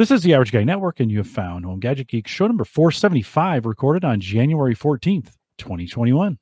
[0.00, 2.64] This is the Average Guy Network, and you have found Home Gadget Geek show number
[2.64, 6.38] 475, recorded on January 14th, 2021.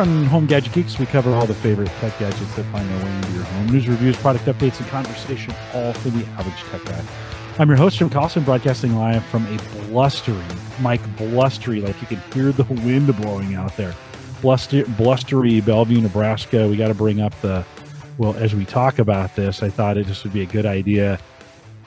[0.00, 3.14] On Home Gadget Geeks, we cover all the favorite tech gadgets that find their way
[3.16, 3.66] into your home.
[3.66, 7.04] News, reviews, product updates, and conversation, all for the average tech guy.
[7.58, 9.58] I'm your host, Jim Collison, broadcasting live from a
[9.88, 10.42] blustery,
[10.80, 13.94] Mike blustery, like you can hear the wind blowing out there.
[14.40, 16.66] Bluster, blustery Bellevue, Nebraska.
[16.66, 17.62] We got to bring up the,
[18.16, 21.20] well, as we talk about this, I thought it just would be a good idea.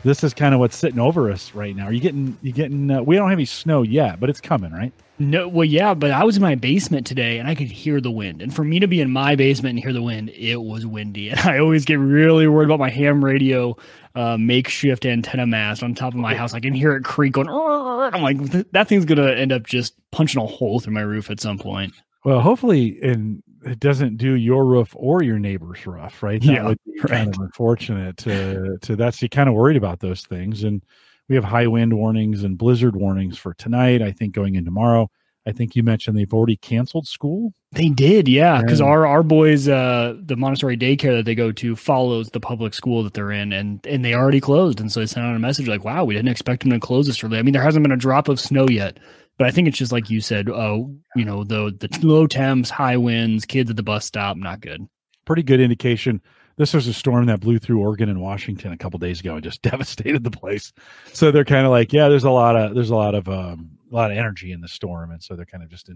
[0.04, 1.86] This is kind of what's sitting over us right now.
[1.86, 4.72] Are you getting, you getting, uh, we don't have any snow yet, but it's coming,
[4.72, 4.92] right?
[5.20, 8.12] No, well, yeah, but I was in my basement today and I could hear the
[8.12, 8.42] wind.
[8.42, 11.30] And for me to be in my basement and hear the wind, it was windy.
[11.34, 13.78] And I always get really worried about my ham radio
[14.16, 16.54] uh, makeshift antenna mast on top of my house.
[16.54, 17.48] I can hear it creak going.
[17.50, 21.40] I'm like, that thing's gonna end up just punching a hole through my roof at
[21.40, 21.94] some point.
[22.24, 26.42] Well, hopefully, and it doesn't do your roof or your neighbor's roof, right?
[26.42, 27.10] That yeah, would be right.
[27.10, 28.18] kind of unfortunate.
[28.18, 30.84] To, to that's you kind of worried about those things, and
[31.30, 34.02] we have high wind warnings and blizzard warnings for tonight.
[34.02, 35.10] I think going in tomorrow.
[35.46, 37.54] I think you mentioned they've already canceled school.
[37.74, 38.86] They did, yeah, because Yeah.
[38.86, 43.04] our our boys, uh, the Montessori daycare that they go to follows the public school
[43.04, 44.80] that they're in, and and they already closed.
[44.80, 47.08] And so they sent out a message like, "Wow, we didn't expect them to close
[47.08, 49.00] this early." I mean, there hasn't been a drop of snow yet,
[49.38, 52.70] but I think it's just like you said, Oh, you know, the the low temps,
[52.70, 54.88] high winds, kids at the bus stop, not good.
[55.26, 56.22] Pretty good indication.
[56.56, 59.44] This was a storm that blew through Oregon and Washington a couple days ago and
[59.44, 60.72] just devastated the place.
[61.14, 63.72] So they're kind of like, yeah, there's a lot of there's a lot of um,
[63.92, 65.90] a lot of energy in the storm, and so they're kind of just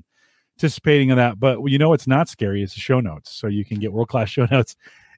[0.57, 1.39] anticipating of that.
[1.39, 2.63] But you know, what's not scary.
[2.63, 4.75] is the show notes, so you can get world class show notes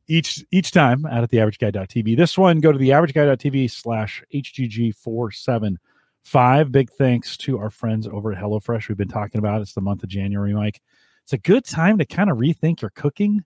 [0.08, 2.18] each each time out at theaverageguy.tv.
[2.18, 5.76] This one, go to theaverageguy.tv slash hgg47
[6.24, 8.88] Five, big thanks to our friends over at HelloFresh.
[8.88, 9.64] We've been talking about it.
[9.64, 10.82] it's the month of January, Mike.
[11.24, 13.44] It's a good time to kind of rethink your cooking.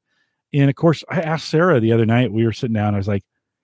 [0.53, 3.07] And of course, I asked Sarah the other night, we were sitting down, I was
[3.07, 3.23] like,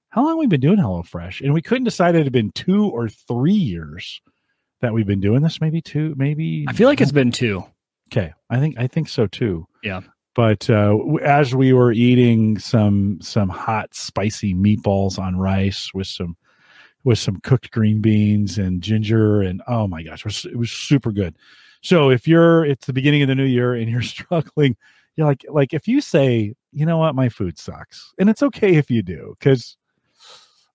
[0.09, 1.41] how long have we been doing HelloFresh?
[1.41, 4.21] And we couldn't decide it had been two or three years
[4.81, 5.61] that we've been doing this.
[5.61, 7.63] Maybe two, maybe I feel like it's been two.
[8.11, 8.33] Okay.
[8.49, 9.67] I think I think so too.
[9.83, 10.01] Yeah.
[10.35, 16.37] But uh, as we were eating some some hot spicy meatballs on rice with some
[17.03, 20.71] with some cooked green beans and ginger and oh my gosh, it was, it was
[20.71, 21.35] super good.
[21.81, 24.75] So if you're it's the beginning of the new year and you're struggling,
[25.15, 27.15] you're like like if you say you know what?
[27.15, 28.13] My food sucks.
[28.19, 29.77] And it's okay if you do because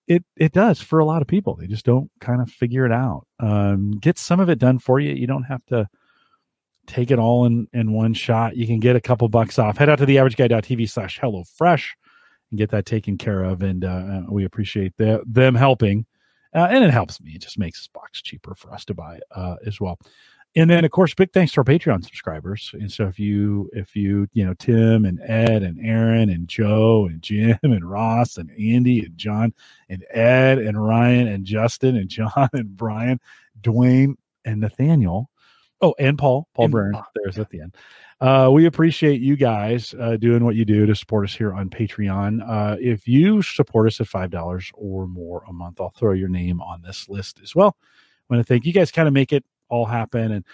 [0.06, 1.54] it it does for a lot of people.
[1.54, 3.26] They just don't kind of figure it out.
[3.40, 5.12] Um, get some of it done for you.
[5.14, 5.88] You don't have to
[6.86, 8.56] take it all in in one shot.
[8.56, 9.78] You can get a couple bucks off.
[9.78, 11.96] Head out to the averageguy.tv slash hello fresh
[12.50, 13.62] and get that taken care of.
[13.62, 16.06] And uh, we appreciate the, them helping
[16.54, 17.32] uh, and it helps me.
[17.34, 19.98] It just makes this box cheaper for us to buy uh, as well.
[20.56, 22.70] And then of course big thanks to our patreon subscribers.
[22.74, 27.06] And so if you if you you know tim and ed and aaron and joe
[27.10, 29.52] and jim and ross and andy and john
[29.88, 33.18] and ed and ryan and justin and john and brian
[33.62, 35.28] dwayne and nathaniel
[35.80, 37.76] oh and paul paul And Byrne, there's at the end.
[38.20, 41.68] Uh, we appreciate you guys uh, doing what you do to support us here on
[41.68, 42.40] patreon.
[42.48, 46.28] Uh, if you support us at five dollars or more a month i'll throw your
[46.28, 47.76] name on this list as well.
[48.30, 50.32] I want to thank you guys kind of make it all happen.
[50.32, 50.44] And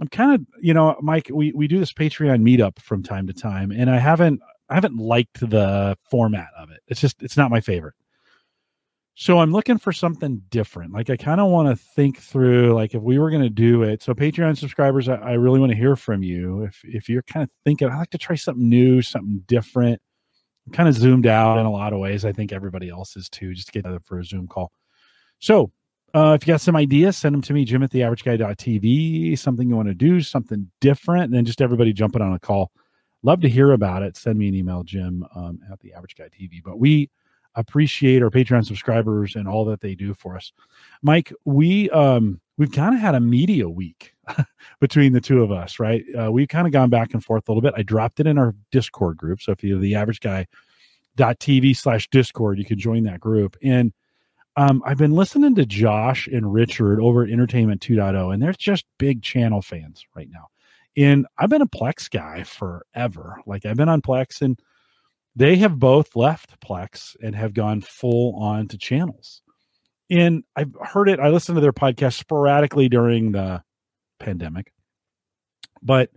[0.00, 3.32] i'm kind of you know mike we, we do this patreon meetup from time to
[3.32, 6.80] time and i haven't i haven't liked the format of it.
[6.88, 7.94] It's just it's not my favorite
[9.14, 12.94] so i'm looking for something different like i kind of want to think through like
[12.94, 15.78] if we were going to do it so patreon subscribers I, I really want to
[15.78, 19.02] hear from you if if you're kind of thinking i like to try something new
[19.02, 20.00] something different
[20.72, 23.54] kind of zoomed out in a lot of ways i think everybody else is too
[23.54, 24.72] just to get together for a zoom call
[25.38, 25.70] so
[26.14, 29.36] uh, if you got some ideas, send them to me, Jim at the averageguy.tv.
[29.36, 32.70] Something you want to do, something different, and then just everybody jumping on a call.
[33.24, 34.16] Love to hear about it.
[34.16, 36.62] Send me an email, Jim um, at the average guy TV.
[36.64, 37.10] But we
[37.56, 40.52] appreciate our Patreon subscribers and all that they do for us.
[41.02, 44.14] Mike, we um we've kind of had a media week
[44.80, 46.04] between the two of us, right?
[46.18, 47.74] Uh, we've kind of gone back and forth a little bit.
[47.76, 49.42] I dropped it in our Discord group.
[49.42, 50.46] So if you're the average guy
[51.16, 53.56] dot TV slash Discord, you can join that group.
[53.62, 53.92] And
[54.56, 58.84] um, I've been listening to Josh and Richard over at Entertainment 2.0, and they're just
[58.98, 60.48] big channel fans right now.
[60.96, 63.40] And I've been a Plex guy forever.
[63.46, 64.60] Like I've been on Plex, and
[65.36, 69.42] they have both left Plex and have gone full on to channels.
[70.10, 71.18] And I've heard it.
[71.18, 73.62] I listened to their podcast sporadically during the
[74.20, 74.72] pandemic,
[75.82, 76.10] but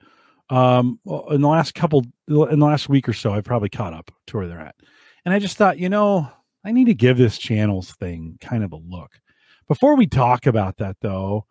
[0.50, 1.00] um,
[1.30, 4.38] in the last couple, in the last week or so, I've probably caught up to
[4.38, 4.76] where they're at.
[5.26, 6.30] And I just thought, you know,
[6.64, 9.20] I need to give this channels thing kind of a look.
[9.68, 11.46] Before we talk about that, though,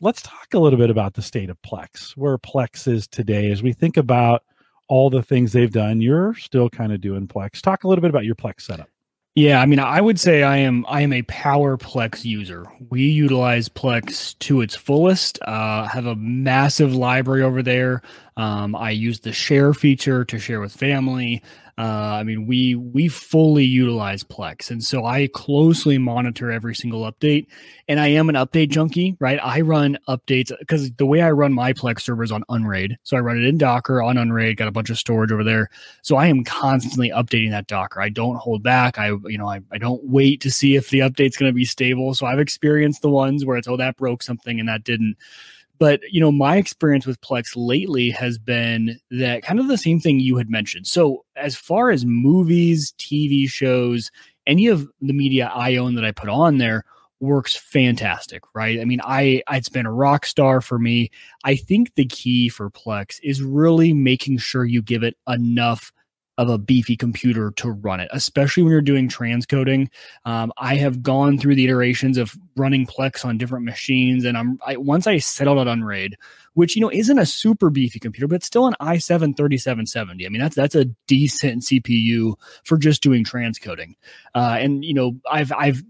[0.00, 3.62] let's talk a little bit about the state of Plex, where Plex is today as
[3.62, 4.42] we think about
[4.88, 6.00] all the things they've done.
[6.00, 7.60] You're still kind of doing Plex.
[7.60, 8.88] Talk a little bit about your Plex setup.
[9.36, 12.64] Yeah, I mean, I would say I am I am a power Plex user.
[12.88, 15.38] We utilize Plex to its fullest.
[15.42, 18.00] Uh, have a massive library over there.
[18.38, 21.42] Um, I use the share feature to share with family.
[21.78, 27.02] Uh, I mean, we we fully utilize Plex, and so I closely monitor every single
[27.02, 27.48] update.
[27.86, 29.38] And I am an update junkie, right?
[29.42, 33.18] I run updates because the way I run my Plex server is on Unraid, so
[33.18, 34.56] I run it in Docker on Unraid.
[34.56, 35.68] Got a bunch of storage over there,
[36.00, 38.00] so I am constantly updating that Docker.
[38.00, 38.98] I don't hold back.
[38.98, 41.66] I you know I, I don't wait to see if the update's going to be
[41.66, 42.14] stable.
[42.14, 45.16] So I've experienced the ones where it's oh that broke something and that didn't.
[45.78, 50.00] But you know, my experience with Plex lately has been that kind of the same
[50.00, 50.86] thing you had mentioned.
[50.86, 54.10] So as far as movies, TV shows,
[54.46, 56.84] any of the media I own that I put on there
[57.20, 58.80] works fantastic, right?
[58.80, 61.10] I mean, I it's been a rock star for me.
[61.44, 65.92] I think the key for Plex is really making sure you give it enough
[66.38, 69.88] of a beefy computer to run it, especially when you're doing transcoding.
[70.24, 74.58] Um, I have gone through the iterations of running Plex on different machines, and I'm
[74.66, 76.16] I, once I settled on Unraid,
[76.54, 80.26] which you know isn't a super beefy computer, but it's still an i7 3770.
[80.26, 82.34] I mean that's that's a decent CPU
[82.64, 83.94] for just doing transcoding.
[84.34, 85.82] Uh, and you know I've I've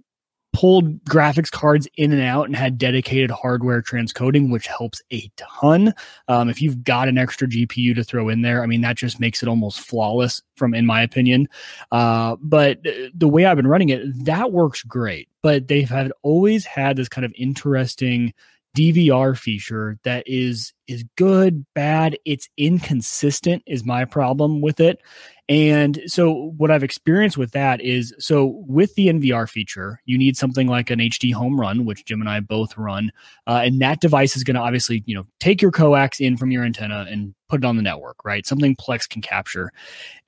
[0.56, 5.93] pulled graphics cards in and out and had dedicated hardware transcoding, which helps a ton.
[6.29, 9.20] Um, if you've got an extra GPU to throw in there, I mean, that just
[9.20, 11.47] makes it almost flawless from, in my opinion.
[11.93, 12.79] Uh, but
[13.14, 15.29] the way I've been running it, that works great.
[15.43, 18.32] But they've had always had this kind of interesting
[18.76, 25.00] DVR feature that is is good, bad, it's inconsistent is my problem with it.
[25.49, 30.37] And so what I've experienced with that is so with the DVR feature, you need
[30.37, 33.11] something like an HDHomeRun, which Jim and I both run.
[33.46, 36.50] Uh, and that device is going to obviously, you know, take your coax in from
[36.50, 38.46] your antenna and put it on the network, right?
[38.46, 39.72] Something Plex can capture.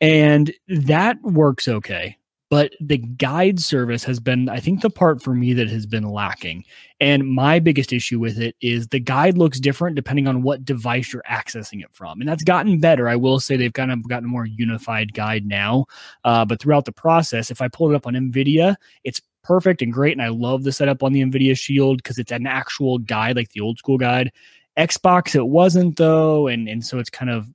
[0.00, 2.16] And that works okay
[2.50, 6.08] but the guide service has been i think the part for me that has been
[6.10, 6.64] lacking.
[7.00, 11.12] And my biggest issue with it is the guide looks different depending on what device
[11.12, 12.20] you're accessing it from.
[12.20, 13.08] And that's gotten better.
[13.08, 15.86] I will say they've kind of gotten a more unified guide now.
[16.24, 19.92] Uh, but throughout the process if i pull it up on nvidia it's perfect and
[19.92, 20.12] great.
[20.12, 23.50] And i love the setup on the nvidia shield because it's an actual guide like
[23.50, 24.32] the old school guide.
[24.76, 27.48] Xbox it wasn't though and and so it's kind of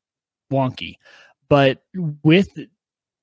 [0.51, 0.95] wonky.
[1.49, 1.83] But
[2.23, 2.49] with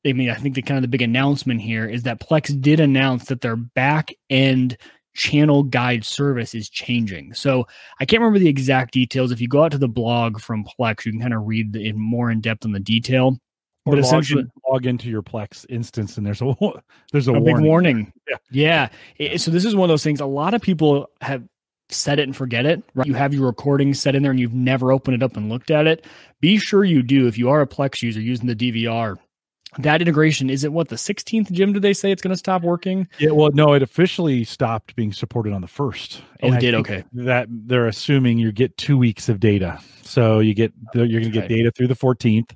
[0.07, 2.81] I mean, I think the kind of the big announcement here is that Plex did
[2.81, 4.79] announce that their back end
[5.15, 7.35] channel guide service is changing.
[7.35, 7.67] So
[8.01, 9.33] I can't remember the exact details.
[9.33, 11.99] If you go out to the blog from Plex, you can kind of read in
[11.99, 13.39] more in depth on the detail.
[13.87, 16.55] Or but essentially, in, log into your Plex instance, and there's a
[17.13, 17.57] there's a, a warning.
[17.57, 18.13] big warning.
[18.29, 18.89] Yeah, yeah.
[19.17, 20.21] It, so this is one of those things.
[20.21, 21.43] A lot of people have
[21.89, 22.83] set it and forget it.
[22.95, 23.07] Right?
[23.07, 25.71] You have your recording set in there, and you've never opened it up and looked
[25.71, 26.07] at it.
[26.41, 27.27] Be sure you do.
[27.27, 29.17] If you are a Plex user using the DVR,
[29.79, 32.63] that integration is it what the 16th Jim did they say it's going to stop
[32.63, 33.09] working?
[33.19, 36.23] Yeah well no it officially stopped being supported on the first.
[36.43, 36.75] Oh it did?
[36.75, 37.05] okay.
[37.13, 39.81] that they're assuming you get two weeks of data.
[40.03, 42.55] So you get you're going to get data through the 14th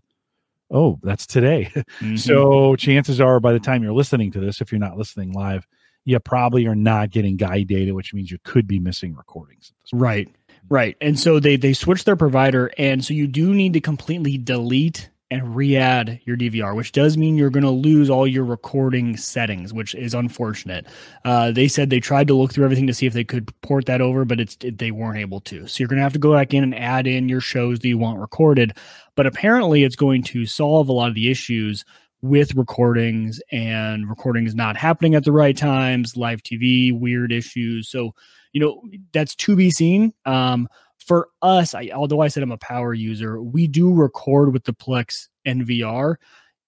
[0.70, 1.70] oh that's today.
[2.00, 2.16] Mm-hmm.
[2.16, 5.67] so chances are by the time you're listening to this if you're not listening live
[6.05, 10.29] you probably are not getting guide data which means you could be missing recordings right.
[10.69, 10.96] Right.
[11.00, 15.10] And so they they switch their provider and so you do need to completely delete
[15.34, 19.72] and re-add your DVR, which does mean you're going to lose all your recording settings,
[19.72, 20.86] which is unfortunate.
[21.24, 23.86] Uh, they said they tried to look through everything to see if they could port
[23.86, 25.67] that over, but it's it, they weren't able to.
[25.67, 27.88] So you're going to have to go back in and add in your shows that
[27.88, 28.76] you want recorded.
[29.17, 31.84] But apparently, it's going to solve a lot of the issues
[32.22, 37.88] with recordings and recordings not happening at the right times, live TV, weird issues.
[37.88, 38.14] So
[38.53, 38.81] you know
[39.12, 40.14] that's to be seen.
[40.24, 40.69] Um,
[41.06, 44.73] for us, I, although I said I'm a power user, we do record with the
[44.73, 46.17] Plex DVR.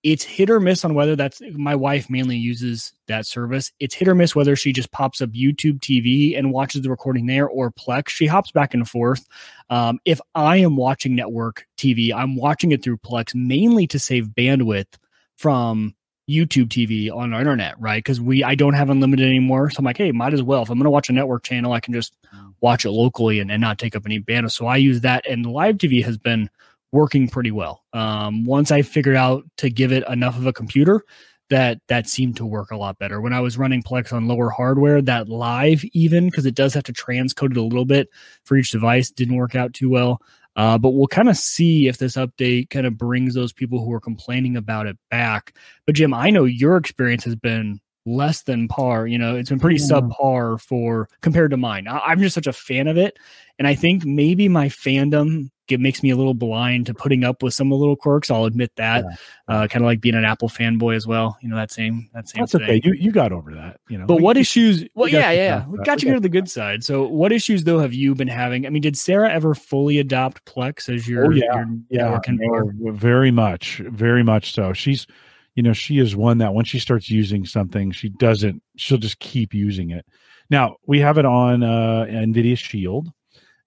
[0.03, 3.73] It's hit or miss on whether that's my wife mainly uses that service.
[3.81, 7.27] It's hit or miss whether she just pops up YouTube TV and watches the recording
[7.27, 8.11] there or Plex.
[8.11, 9.27] She hops back and forth.
[9.69, 14.29] Um, if I am watching network TV, I'm watching it through Plex mainly to save
[14.29, 14.95] bandwidth
[15.37, 15.96] from
[16.29, 18.03] YouTube TV on our internet, right?
[18.03, 19.71] Because we I don't have unlimited anymore.
[19.71, 20.63] So I'm like, hey, might as well.
[20.63, 22.55] If I'm gonna watch a network channel, I can just mm.
[22.61, 24.53] watch it locally and, and not take up any bandwidth.
[24.53, 26.51] So I use that and live TV has been
[26.93, 27.85] working pretty well.
[27.93, 31.03] Um, once I figured out to give it enough of a computer,
[31.49, 33.21] that that seemed to work a lot better.
[33.21, 36.85] When I was running Plex on lower hardware, that live even because it does have
[36.85, 38.09] to transcode it a little bit
[38.45, 40.21] for each device didn't work out too well.
[40.57, 43.93] Uh, but we'll kind of see if this update kind of brings those people who
[43.93, 45.55] are complaining about it back.
[45.85, 49.07] But Jim, I know your experience has been less than par.
[49.07, 50.01] You know, it's been pretty Yeah.
[50.01, 51.87] subpar for compared to mine.
[51.89, 53.19] I, I'm just such a fan of it,
[53.59, 57.43] and I think maybe my fandom it makes me a little blind to putting up
[57.43, 58.31] with some of the little quirks.
[58.31, 59.05] I'll admit that.
[59.49, 61.37] Uh, kind of like being an Apple fanboy as well.
[61.43, 62.63] You know that same that same That's thing.
[62.63, 62.81] okay.
[62.85, 63.81] You you got over that.
[63.89, 64.07] You know.
[64.07, 64.85] But We- what issues?
[64.95, 66.85] Well, we yeah, yeah, we got We you got to the good side.
[66.85, 68.65] So, what issues though have you been having?
[68.65, 71.43] I mean, did Sarah ever fully adopt Plex as your, Oh, yeah.
[71.53, 74.73] your yeah, network and no, very much, very much so.
[74.73, 75.09] She's,
[75.57, 78.63] you know, she is one that when she starts using something, she doesn't.
[78.77, 80.07] She'll just keep using it.
[80.51, 83.11] Now we have it on uh, NVIDIA Shield,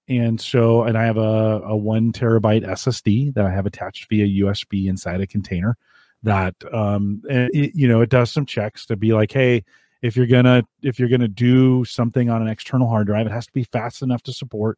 [0.08, 4.46] and so and I have a, a one terabyte SSD that I have attached via
[4.46, 5.78] USB inside a container.
[6.22, 9.66] That um, it, you know, it does some checks to be like, hey,
[10.04, 13.48] if you're gonna if you're gonna do something on an external hard drive, it has
[13.48, 14.78] to be fast enough to support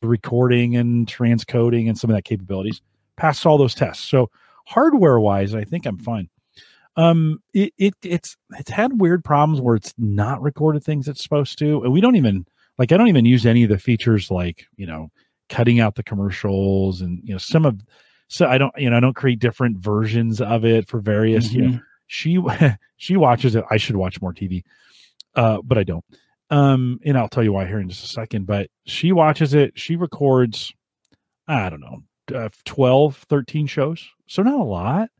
[0.00, 2.80] recording and transcoding and some of that capabilities.
[3.18, 4.04] Pass all those tests.
[4.04, 4.30] So
[4.64, 6.30] hardware wise, I think I'm fine.
[6.96, 11.58] Um, it, it it's it's had weird problems where it's not recorded things it's supposed
[11.58, 12.46] to, and we don't even
[12.78, 15.10] like I don't even use any of the features like you know
[15.48, 17.80] cutting out the commercials and you know some of
[18.28, 21.62] so I don't you know I don't create different versions of it for various you
[21.62, 21.82] know Mhm.
[22.06, 22.38] she
[22.96, 23.64] she watches it.
[23.70, 24.62] I should watch more tv
[25.34, 26.04] uh but i don't.
[26.50, 29.78] Um and i'll tell you why here in just a second but she watches it
[29.78, 30.72] she records
[31.46, 32.02] i don't know
[32.34, 35.10] uh, 12 13 shows so not a lot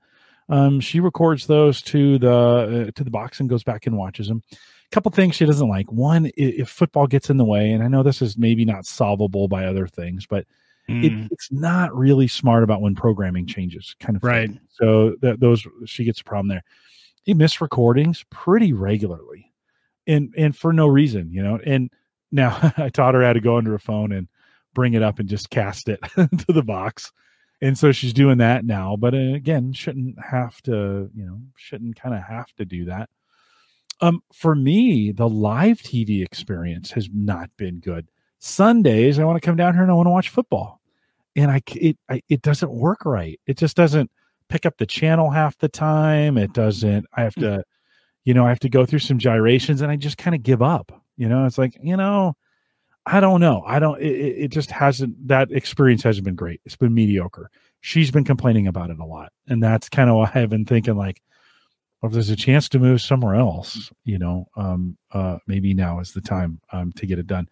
[0.48, 4.28] um she records those to the uh, to the box and goes back and watches
[4.28, 4.56] them a
[4.92, 5.90] couple things she doesn't like.
[5.90, 9.48] One if football gets in the way and i know this is maybe not solvable
[9.48, 10.46] by other things but
[10.88, 14.30] Mm, it, it's not really smart about when programming changes kind of thing.
[14.30, 14.50] Right.
[14.70, 16.62] so that those she gets a problem there.
[17.24, 19.52] He missed recordings pretty regularly
[20.06, 21.90] and and for no reason you know and
[22.30, 24.28] now i taught her how to go under a phone and
[24.74, 27.12] bring it up and just cast it to the box
[27.60, 32.00] and so she's doing that now but uh, again shouldn't have to you know shouldn't
[32.00, 33.08] kind of have to do that.
[34.00, 38.08] Um for me the live tv experience has not been good.
[38.38, 40.80] Sundays i want to come down here and i want to watch football
[41.34, 43.40] and i it I, it doesn't work right.
[43.46, 44.10] It just doesn't
[44.48, 46.38] pick up the channel half the time.
[46.38, 47.64] It doesn't i have to
[48.24, 50.62] you know i have to go through some gyrations and i just kind of give
[50.62, 51.46] up you know?
[51.46, 52.36] It's like you know
[53.06, 53.62] i don't know.
[53.66, 56.60] I don't it, it just hasn't that experience hasn't been great.
[56.64, 57.50] It's been mediocre.
[57.80, 59.32] She's been complaining about it a lot.
[59.48, 61.22] And that's kind of why i've been thinking like
[62.02, 66.00] well, if there's a chance to move somewhere else you know um uh maybe now
[66.00, 67.48] is the time um to get it done.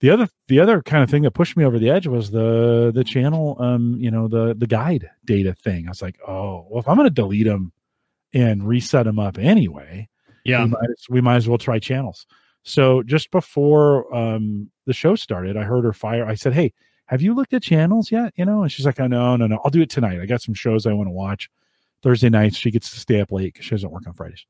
[0.00, 2.90] The other the other kind of thing that pushed me over the edge was the
[2.94, 5.86] the channel um you know the the guide data thing.
[5.86, 7.72] I was like oh well if i'm going to delete them
[8.34, 10.08] and reset them up anyway
[10.46, 10.64] yeah.
[10.64, 12.26] we might, we might as well try channels.
[12.62, 16.72] So just before um the show started i heard her fire i said hey
[17.06, 18.32] have you looked at channels yet?
[18.36, 20.42] You know and she's like oh no no no i'll do it tonight i got
[20.42, 21.48] some shows i want to watch.
[22.02, 24.44] Thursday nights she gets to stay up late because she doesn't work on fridays.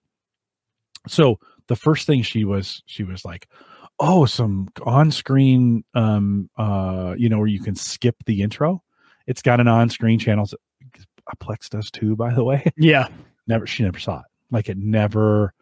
[1.09, 1.39] So
[1.69, 3.49] the first thing she was she was like
[4.01, 8.83] oh some on-screen um uh you know where you can skip the intro?
[9.27, 10.49] It's got an on-screen channel.
[11.41, 12.65] Plex does too by the way.
[12.77, 13.09] Yeah.
[13.47, 14.27] never she never saw it.
[14.51, 15.53] Like it never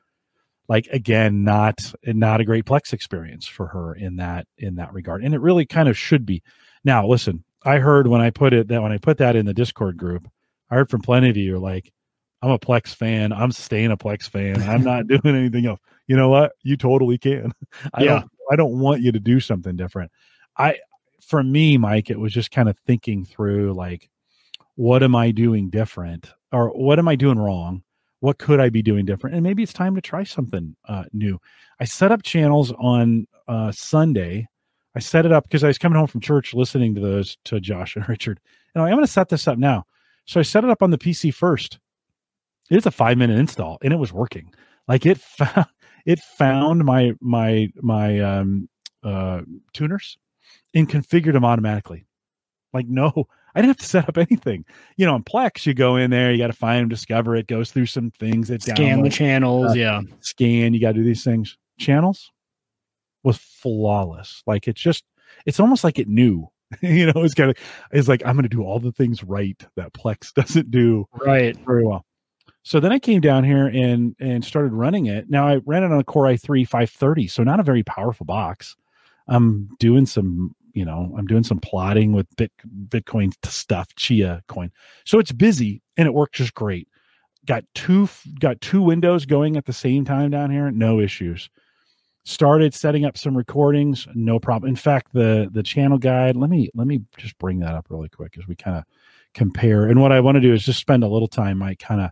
[0.68, 5.23] like again not not a great plex experience for her in that in that regard
[5.25, 6.42] and it really kind of should be.
[6.85, 9.54] Now listen i heard when i put it that when i put that in the
[9.54, 10.28] discord group
[10.71, 11.90] i heard from plenty of you like
[12.42, 13.33] i'm a plex fan.
[13.33, 14.61] I'm staying a plex fan.
[14.62, 15.80] I'm not doing anything else.
[16.06, 16.52] You know what?
[16.62, 17.52] You totally can.
[17.94, 18.06] I Yeah.
[18.21, 20.11] don't i don't want you to do something different.
[20.59, 20.78] I
[21.23, 24.11] for me mike it was just kind of thinking through like
[24.75, 27.83] what am i doing different or what am i doing wrong
[28.25, 29.37] what could I be doing different?
[29.37, 31.38] And maybe it's time to try something uh, new.
[31.78, 34.49] I set up channels on uh, Sunday.
[34.97, 37.61] I set it up because I was coming home from church listening to those to
[37.61, 38.40] Josh and Richard.
[38.75, 39.85] And I'm going to set this up now.
[40.25, 41.78] So I set it up on the PC first.
[42.71, 44.54] It's a five minute install, and it was working.
[44.88, 45.21] Like it
[46.07, 48.71] it found my my my um,
[49.02, 49.43] uh,
[49.75, 50.16] tuners
[50.73, 52.07] and configured them automatically.
[52.73, 54.64] Like no, I didn't have to set up anything.
[54.96, 57.46] You know, on Plex, you go in there, you got to find them, discover it,
[57.46, 58.50] goes through some things.
[58.50, 59.70] It Scan the channels.
[59.70, 60.00] uh, yeah.
[60.20, 60.75] scan.
[60.75, 61.56] You got to do these things.
[61.78, 62.30] Channels
[63.23, 64.42] was flawless.
[64.46, 65.04] Like it's just,
[65.46, 66.49] it's almost like it knew.
[66.82, 67.56] you know, it's kind of,
[67.92, 71.56] it's like I'm going to do all the things right that Plex doesn't do Right.
[71.64, 72.04] very well.
[72.66, 75.28] So then I came down here and and started running it.
[75.28, 78.75] Now I ran it on a Core i3 530, so not a very powerful box.
[79.28, 82.52] I'm doing some, you know, I'm doing some plotting with Bit,
[82.88, 84.71] Bitcoin stuff, Chia coin.
[85.04, 86.88] So it's busy and it works just great.
[87.47, 88.09] Got two
[88.40, 91.49] got two windows going at the same time down here, no issues.
[92.25, 94.69] Started setting up some recordings, no problem.
[94.69, 98.09] In fact, the the channel guide, let me let me just bring that up really
[98.09, 98.85] quick as we kind of
[99.35, 99.87] compare.
[99.87, 102.11] And what I want to do is just spend a little time, Mike, kind of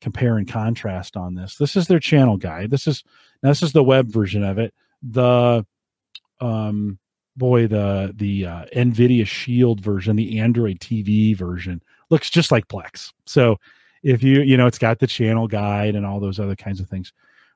[0.00, 1.56] compare and contrast on this.
[1.56, 2.70] This is their channel guide.
[2.70, 3.02] This is
[3.42, 4.74] this is the web version of it.
[5.02, 5.64] The
[6.40, 6.98] um
[7.36, 13.12] boy the the uh, Nvidia Shield version, the Android TV version looks just like Plex.
[13.26, 13.56] So
[14.02, 16.88] if you you know it's got the channel guide and all those other kinds of
[16.88, 17.12] things.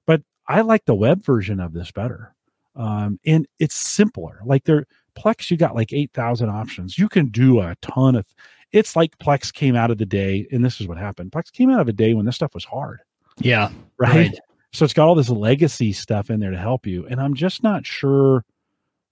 [0.07, 2.35] But I like the web version of this better.
[2.77, 4.41] Um and it's simpler.
[4.45, 6.99] Like there Plex you got like 8,000 options.
[6.99, 8.27] You can do a ton of
[8.73, 11.33] it's like Plex came out of the day, and this is what happened.
[11.33, 13.01] Plex came out of a day when this stuff was hard.
[13.39, 13.71] Yeah.
[13.99, 14.15] Right?
[14.15, 14.39] right.
[14.73, 17.07] So it's got all this legacy stuff in there to help you.
[17.07, 18.45] And I'm just not sure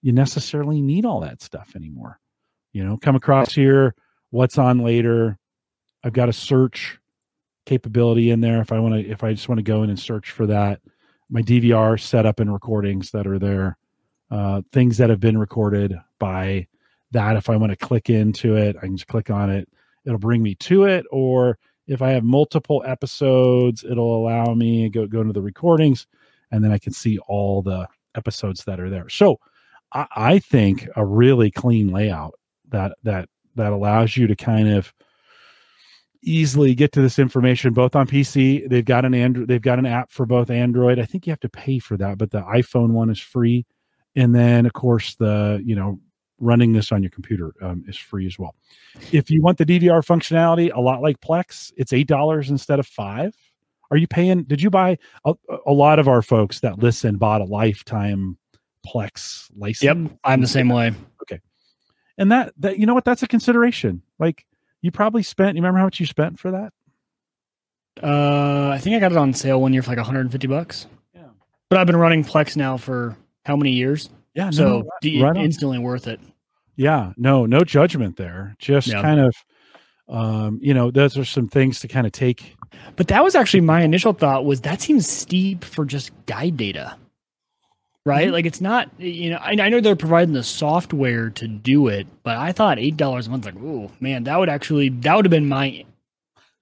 [0.03, 2.19] you necessarily need all that stuff anymore.
[2.73, 3.95] You know, come across here,
[4.31, 5.39] what's on later.
[6.05, 6.99] I've got a search
[7.65, 9.99] capability in there if I want to if I just want to go in and
[9.99, 10.81] search for that.
[11.29, 13.79] My DVR setup and recordings that are there.
[14.31, 16.67] Uh, things that have been recorded by
[17.13, 19.69] that if I want to click into it, I can just click on it.
[20.05, 21.05] It'll bring me to it.
[21.11, 26.07] Or if I have multiple episodes, it'll allow me go go into the recordings,
[26.51, 29.09] and then I can see all the episodes that are there.
[29.09, 29.39] So
[29.93, 32.35] I, think a really clean layout
[32.69, 34.93] that that that allows you to kind of
[36.23, 38.69] easily get to this information both on PC.
[38.69, 40.99] They've got an Android, they've got an app for both Android.
[40.99, 43.65] I think you have to pay for that, but the iPhone one is free.
[44.15, 46.01] And then of course the, you know,
[46.39, 48.55] running this on your computer um, is free as well.
[49.13, 52.87] If you want the DVR functionality, a lot like Plex, it's eight dollars instead of
[52.87, 53.35] five.
[53.91, 54.43] Are you paying?
[54.43, 58.37] Did you buy a, a, lot of our folks that listen bought a lifetime
[58.87, 59.83] Plex license?
[59.83, 60.93] Yep, I'm the same way.
[61.23, 61.41] Okay,
[62.19, 64.03] and that that you know what that's a consideration.
[64.19, 64.47] Like
[64.83, 65.57] you probably spent.
[65.57, 66.73] You remember how much you spent for that?
[68.03, 70.87] Uh, I think I got it on sale one year for like 150 bucks.
[71.15, 71.29] Yeah,
[71.71, 73.17] but I've been running Plex now for
[73.47, 74.11] how many years?
[74.35, 74.51] Yeah.
[74.51, 76.21] So no, right instantly worth it.
[76.77, 77.13] Yeah.
[77.17, 78.55] No, no judgment there.
[78.59, 79.01] Just yeah.
[79.01, 79.35] kind of,
[80.09, 82.55] um, you know, those are some things to kind of take.
[82.97, 86.97] But that was actually my initial thought was that seems steep for just guide data.
[88.07, 88.27] Right?
[88.27, 88.33] Mm-hmm.
[88.33, 92.07] Like it's not, you know, I, I, know they're providing the software to do it,
[92.23, 95.25] but I thought eight dollars a month, like, oh man, that would actually that would
[95.25, 95.85] have been my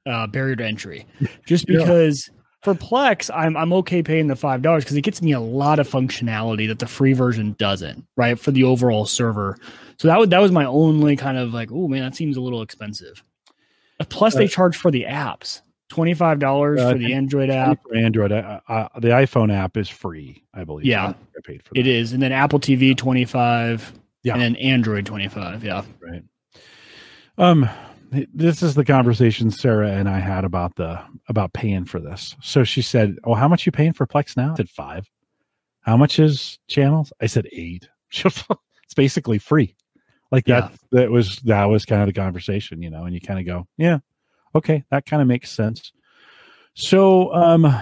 [0.06, 1.06] uh, barrier to entry.
[1.46, 5.20] Just because yeah for Plex, I'm I'm okay paying the five dollars because it gets
[5.20, 8.38] me a lot of functionality that the free version doesn't, right?
[8.38, 9.58] For the overall server.
[9.98, 12.40] So that would that was my only kind of like, oh man, that seems a
[12.40, 13.22] little expensive.
[14.08, 15.60] Plus, they charge for the apps.
[15.94, 17.80] Twenty five dollars uh, for the Android app.
[17.84, 20.86] For Android, the iPhone app is free, I believe.
[20.86, 21.78] Yeah, I paid for that.
[21.78, 23.92] it is, and then Apple TV twenty five.
[24.24, 25.62] Yeah, and then Android twenty five.
[25.62, 26.24] Yeah, right.
[27.38, 27.70] Um,
[28.34, 32.34] this is the conversation Sarah and I had about the about paying for this.
[32.42, 35.08] So she said, "Oh, how much you paying for Plex now?" I said five.
[35.82, 37.12] How much is channels?
[37.20, 37.88] I said eight.
[38.10, 39.76] it's basically free.
[40.32, 40.72] Like that.
[40.90, 41.02] Yeah.
[41.02, 43.04] That was that was kind of the conversation, you know.
[43.04, 43.98] And you kind of go, "Yeah,
[44.54, 45.92] okay, that kind of makes sense."
[46.74, 47.72] So, um,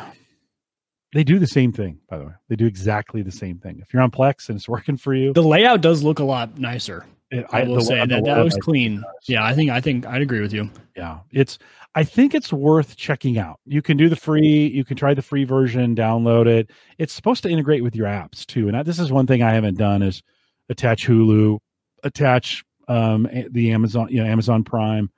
[1.13, 2.33] they do the same thing, by the way.
[2.49, 3.81] They do exactly the same thing.
[3.81, 6.59] If you're on Plex and it's working for you, the layout does look a lot
[6.59, 7.07] nicer.
[7.51, 9.03] I, will the, say that that was clean.
[9.27, 10.71] Yeah, I think I think I'd agree with you.
[10.97, 11.59] Yeah, it's.
[11.95, 13.61] I think it's worth checking out.
[13.67, 14.67] You can do the free.
[14.69, 16.71] You can try the free version, download it.
[16.99, 18.69] It's supposed to integrate with your apps too.
[18.69, 20.23] And I, this is one thing I haven't done is
[20.71, 21.59] attach Hulu,
[22.03, 25.11] attach um, the Amazon, you know, Amazon Prime.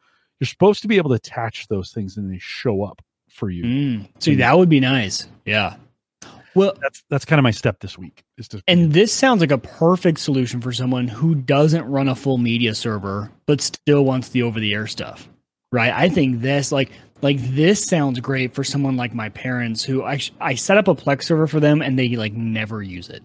[0.44, 3.64] You're supposed to be able to attach those things and they show up for you.
[3.64, 5.26] Mm, see, that would be nice.
[5.46, 5.76] Yeah.
[6.54, 8.22] Well, that's that's kind of my step this week.
[8.36, 12.14] Is to and this sounds like a perfect solution for someone who doesn't run a
[12.14, 15.30] full media server but still wants the over the air stuff.
[15.72, 15.90] Right?
[15.90, 16.90] I think this like
[17.22, 20.94] like this sounds great for someone like my parents who I I set up a
[20.94, 23.24] Plex server for them and they like never use it.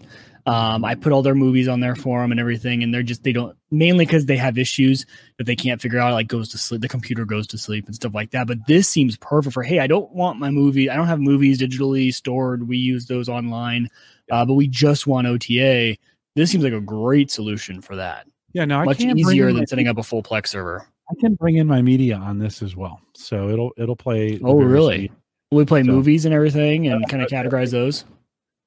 [0.50, 3.22] Um, I put all their movies on there for them and everything, and they're just
[3.22, 5.06] they don't mainly because they have issues
[5.38, 6.12] that they can't figure out.
[6.12, 8.48] Like goes to sleep, the computer goes to sleep and stuff like that.
[8.48, 10.90] But this seems perfect for hey, I don't want my movie.
[10.90, 12.66] I don't have movies digitally stored.
[12.66, 13.90] We use those online,
[14.32, 15.96] uh, but we just want OTA.
[16.34, 18.26] This seems like a great solution for that.
[18.52, 20.84] Yeah, no, I much easier than setting up a full Plex server.
[21.08, 24.40] I can bring in my media on this as well, so it'll it'll play.
[24.42, 25.12] Oh, really?
[25.52, 28.04] Will we play so, movies and everything and kind of categorize those?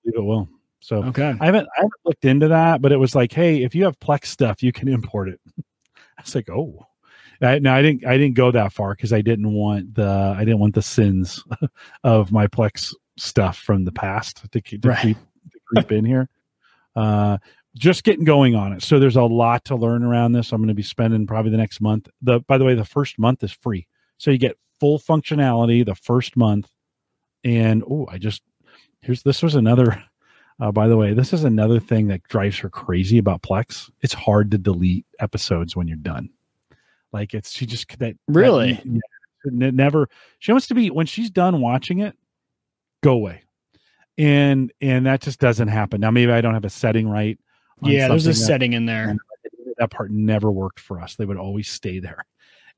[0.06, 0.48] It will.
[0.84, 3.74] So okay, I haven't I haven't looked into that, but it was like, hey, if
[3.74, 5.40] you have Plex stuff, you can import it.
[5.58, 6.86] I was like, oh,
[7.42, 10.44] I, no, I didn't I didn't go that far because I didn't want the I
[10.44, 11.42] didn't want the sins
[12.04, 15.00] of my Plex stuff from the past to, to, right.
[15.00, 15.18] creep,
[15.52, 16.28] to creep in here.
[16.96, 17.38] Uh,
[17.76, 18.84] just getting going on it.
[18.84, 20.52] So there's a lot to learn around this.
[20.52, 22.10] I'm going to be spending probably the next month.
[22.22, 25.96] The by the way, the first month is free, so you get full functionality the
[25.96, 26.70] first month.
[27.46, 28.42] And oh, I just
[29.02, 30.04] here's this was another
[30.60, 33.90] uh, by the way, this is another thing that drives her crazy about Plex.
[34.02, 36.30] It's hard to delete episodes when you're done.
[37.12, 38.74] Like it's she just could that really.
[39.46, 40.10] That, never.
[40.40, 42.16] She wants to be when she's done watching it,
[43.02, 43.44] go away,
[44.18, 46.02] and and that just doesn't happen.
[46.02, 47.38] Now maybe I don't have a setting right.
[47.82, 49.16] Yeah, there's a that- setting in there.
[49.78, 51.16] that part never worked for us.
[51.16, 52.26] They would always stay there.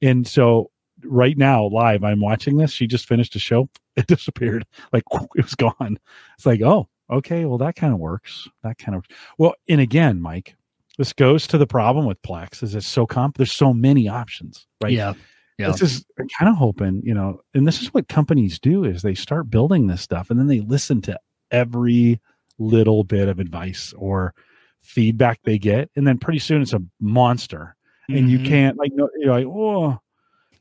[0.02, 0.72] And so
[1.04, 2.72] right now, live, I'm watching this.
[2.72, 3.70] She just finished a show.
[3.98, 4.66] It disappeared.
[4.92, 5.04] Like
[5.36, 5.98] it was gone.
[6.36, 7.46] It's like, oh, okay.
[7.46, 8.48] Well, that kind of works.
[8.64, 9.06] That kind of
[9.38, 10.56] well, and again, Mike,
[10.98, 14.68] this goes to the problem with Plex is it's so comp there's so many options,
[14.82, 14.94] right?
[14.94, 15.14] Yeah.
[15.58, 15.72] Yeah.
[15.72, 19.02] This is I'm kind of hoping, you know, and this is what companies do is
[19.02, 21.18] they start building this stuff and then they listen to
[21.52, 22.20] every
[22.58, 24.34] little bit of advice or
[24.82, 27.76] feedback they get, and then pretty soon it's a monster,
[28.10, 28.46] and you Mhm.
[28.46, 30.00] can't like no, you're like oh,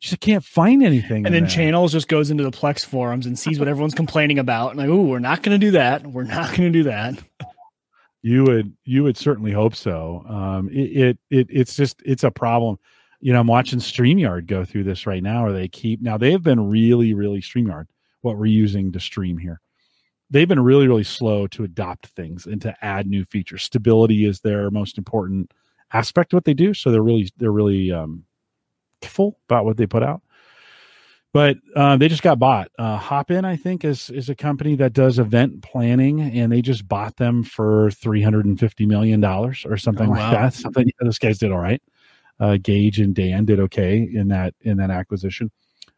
[0.08, 1.24] just can't find anything.
[1.24, 1.50] And then there.
[1.50, 4.70] Channels just goes into the Plex forums and sees what everyone's complaining about.
[4.70, 6.06] And like, oh, we're not going to do that.
[6.06, 7.18] We're not going to do that.
[8.22, 10.24] You would you would certainly hope so.
[10.28, 12.78] Um, it, it it it's just it's a problem.
[13.20, 16.42] You know, I'm watching Streamyard go through this right now, where they keep now they've
[16.42, 17.86] been really really Streamyard
[18.22, 19.60] what we're using to stream here.
[20.30, 23.62] They've been really really slow to adopt things and to add new features.
[23.62, 25.52] Stability is their most important
[25.92, 28.24] aspect of what they do, so they're really they're really um,
[29.48, 30.22] about what they put out.
[31.32, 32.70] But uh, they just got bought.
[32.78, 36.86] Uh, Hopin, I think, is is a company that does event planning, and they just
[36.86, 40.30] bought them for three hundred and fifty million dollars or something Oh, like wow.
[40.30, 40.54] that.
[40.54, 41.82] Something those guys did all right.
[42.38, 45.50] Uh, Gage and Dan did okay in that in that acquisition,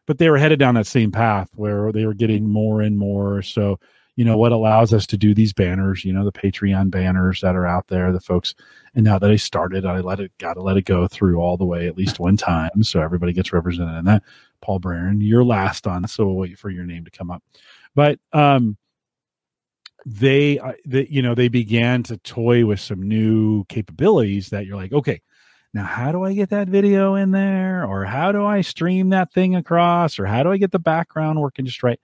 [0.07, 3.43] but they were headed down that same path where they were getting more and more.
[3.43, 3.79] So
[4.17, 7.55] you know what allows us to do these banners, you know, the Patreon banners that
[7.55, 8.55] are out there, the folks.
[8.95, 11.55] And now that I started, I let it got to let it go through all
[11.55, 14.23] the way at least one time, so everybody gets represented in that.
[14.59, 17.43] Paul Braren, you're last on, so we'll wait for your name to come up.
[17.93, 18.75] But um,
[20.03, 24.77] they, uh, the, you know, they began to toy with some new capabilities that you're
[24.77, 25.21] like, okay,
[25.75, 29.31] now how do I get that video in there, or how do I stream that
[29.31, 31.99] thing across, or how do I get the background working just right?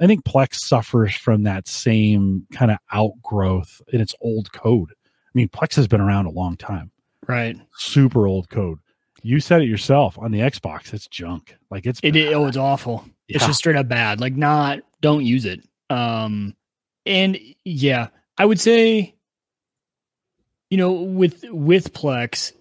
[0.00, 4.90] I think Plex suffers from that same kind of outgrowth in its old code.
[4.92, 6.90] I mean, Plex has been around a long time,
[7.26, 7.56] Right.
[7.76, 8.78] super old code.
[9.22, 11.56] You said it yourself on the Xbox, it's junk.
[11.70, 13.04] Like it's It, it oh, it's awful.
[13.28, 13.48] It's Yeah.
[13.48, 14.20] just straight up bad.
[14.20, 15.60] Like, not, don't use it.
[15.90, 16.54] Um,
[17.04, 18.08] and yeah,
[18.38, 19.16] I would say,
[20.70, 22.52] you know, with, with Plex,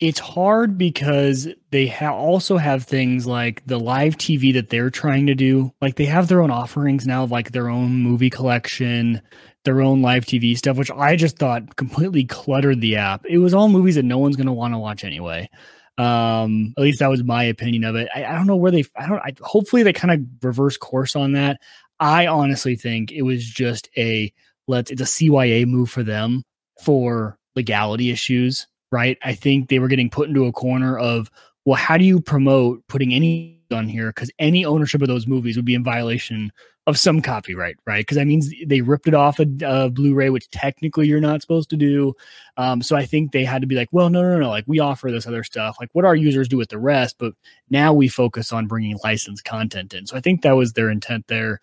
[0.00, 5.26] it's hard because they ha- also have things like the live TV that they're trying
[5.26, 5.72] to do.
[5.82, 9.20] Like they have their own offerings now, of like their own movie collection,
[9.64, 13.26] their own live TV stuff, which I just thought completely cluttered the app.
[13.26, 15.50] It was all movies that no one's going to want to watch anyway.
[15.98, 18.08] Um, at least that was my opinion of it.
[18.14, 18.84] I, I don't know where they.
[18.96, 19.20] I don't.
[19.20, 21.60] I, hopefully they kind of reverse course on that.
[21.98, 24.32] I honestly think it was just a
[24.66, 24.90] let's.
[24.90, 26.42] It's a CYA move for them
[26.82, 29.18] for legality issues right?
[29.22, 31.30] I think they were getting put into a corner of,
[31.64, 34.08] well, how do you promote putting any on here?
[34.08, 36.50] Because any ownership of those movies would be in violation
[36.86, 38.00] of some copyright, right?
[38.00, 41.76] Because that means they ripped it off a, Blu-ray, which technically you're not supposed to
[41.76, 42.14] do.
[42.56, 44.80] Um, so I think they had to be like, well, no, no, no, like we
[44.80, 45.76] offer this other stuff.
[45.78, 47.34] Like what our users do with the rest, but
[47.68, 50.06] now we focus on bringing licensed content in.
[50.06, 51.60] So I think that was their intent there.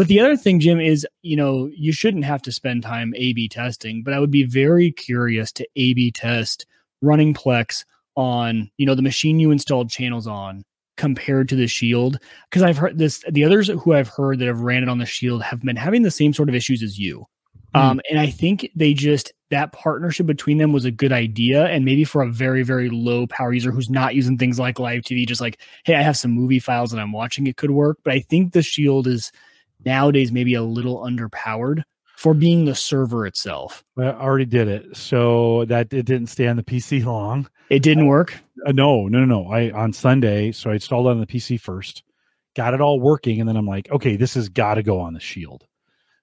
[0.00, 3.50] But the other thing, Jim, is you know you shouldn't have to spend time A/B
[3.50, 6.64] testing, but I would be very curious to A/B test
[7.02, 7.84] running Plex
[8.16, 10.64] on you know the machine you installed channels on
[10.96, 13.22] compared to the Shield because I've heard this.
[13.30, 16.00] The others who I've heard that have ran it on the Shield have been having
[16.00, 17.26] the same sort of issues as you.
[17.74, 21.84] Um, and I think they just that partnership between them was a good idea, and
[21.84, 25.26] maybe for a very very low power user who's not using things like live TV,
[25.26, 27.98] just like hey, I have some movie files and I'm watching, it could work.
[28.02, 29.30] But I think the Shield is
[29.84, 31.82] nowadays maybe a little underpowered
[32.16, 33.82] for being the server itself.
[33.98, 37.48] I already did it, so that it didn't stay on the PC long.
[37.70, 38.34] It didn't work.
[38.66, 39.50] Uh, no, no, no, no.
[39.50, 42.02] I on Sunday, so I installed it on the PC first,
[42.56, 45.14] got it all working, and then I'm like, okay, this has got to go on
[45.14, 45.64] the Shield.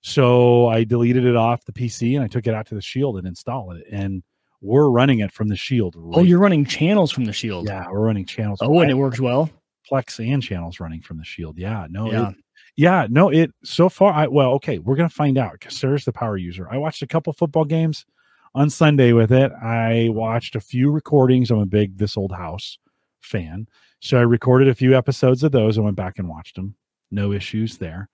[0.02, 3.18] So I deleted it off the PC and I took it out to the Shield
[3.18, 4.24] and installed it, and
[4.62, 5.96] we're running it from the Shield.
[6.14, 7.66] Oh, you're running channels from the Shield.
[7.68, 8.60] yeah, we're running channels.
[8.62, 9.50] Oh, and it works well.
[9.92, 11.58] Plex and channels running from the Shield.
[11.58, 12.30] Yeah, no, Yeah.
[12.30, 12.36] it,
[12.78, 13.30] yeah, no.
[13.30, 14.14] It so far.
[14.14, 16.70] I well, okay, we're gonna find out because Sarah's the power user.
[16.72, 18.06] I watched a couple football games
[18.54, 19.52] on Sunday with it.
[19.52, 21.50] I watched a few recordings.
[21.50, 22.78] I'm a big This Old House
[23.20, 23.68] fan,
[24.00, 25.78] so I recorded a few episodes of those.
[25.78, 26.76] I went back and watched them.
[27.10, 28.10] No issues there.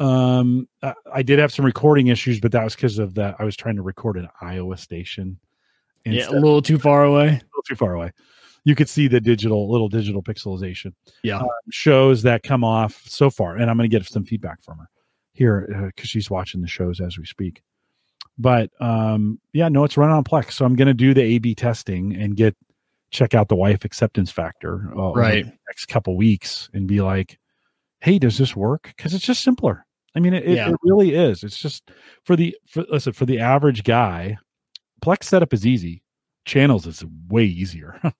[0.00, 3.36] Um, I, I did have some recording issues, but that was because of that.
[3.38, 5.38] I was trying to record an Iowa station.
[6.04, 7.26] Yeah, a little too far away.
[7.26, 8.10] A little too far away.
[8.66, 10.92] You could see the digital, little digital pixelization.
[11.22, 11.38] Yeah.
[11.38, 14.78] Um, shows that come off so far, and I'm going to get some feedback from
[14.78, 14.88] her
[15.32, 17.62] here because she's watching the shows as we speak.
[18.38, 21.54] But um, yeah, no, it's running on Plex, so I'm going to do the A/B
[21.54, 22.54] testing and get
[23.10, 27.38] check out the wife acceptance factor uh, right next couple weeks and be like
[28.00, 30.70] hey does this work because it's just simpler i mean it, yeah.
[30.70, 31.90] it, really is it's just
[32.24, 34.36] for the for, listen for the average guy
[35.02, 36.02] plex setup is easy
[36.44, 38.00] channels is way easier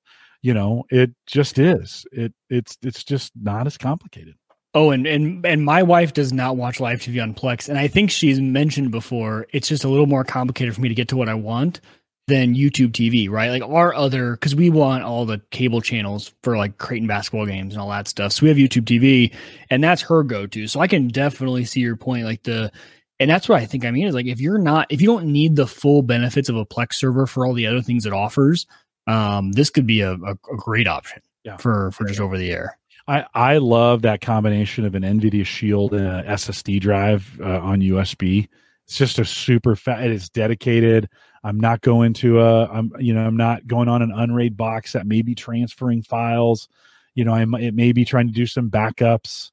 [0.47, 4.35] you know it just is it it's it's just not as complicated
[4.75, 7.89] Oh, and and and my wife does not watch live TV on Plex, and I
[7.89, 9.47] think she's mentioned before.
[9.51, 11.81] It's just a little more complicated for me to get to what I want
[12.29, 13.49] than YouTube TV, right?
[13.49, 17.73] Like our other, because we want all the cable channels for like Creighton basketball games
[17.73, 18.33] and all that stuff.
[18.33, 19.35] So we have YouTube TV,
[19.71, 20.67] and that's her go to.
[20.67, 22.27] So I can definitely see your point.
[22.27, 22.71] Like the,
[23.19, 25.33] and that's what I think I mean is like if you're not, if you don't
[25.33, 28.67] need the full benefits of a Plex server for all the other things it offers,
[29.07, 31.57] um, this could be a, a, a great option yeah.
[31.57, 32.79] for for just over the air.
[33.09, 37.81] I, I love that combination of an NVIDIA Shield and a SSD drive uh, on
[37.81, 38.49] USB.
[38.85, 40.05] It's just a super fat.
[40.05, 41.09] It is dedicated.
[41.45, 42.67] I'm not going to a.
[42.67, 46.69] I'm you know I'm not going on an Unraid box that may be transferring files.
[47.15, 49.53] You know, I'm it may be trying to do some backups.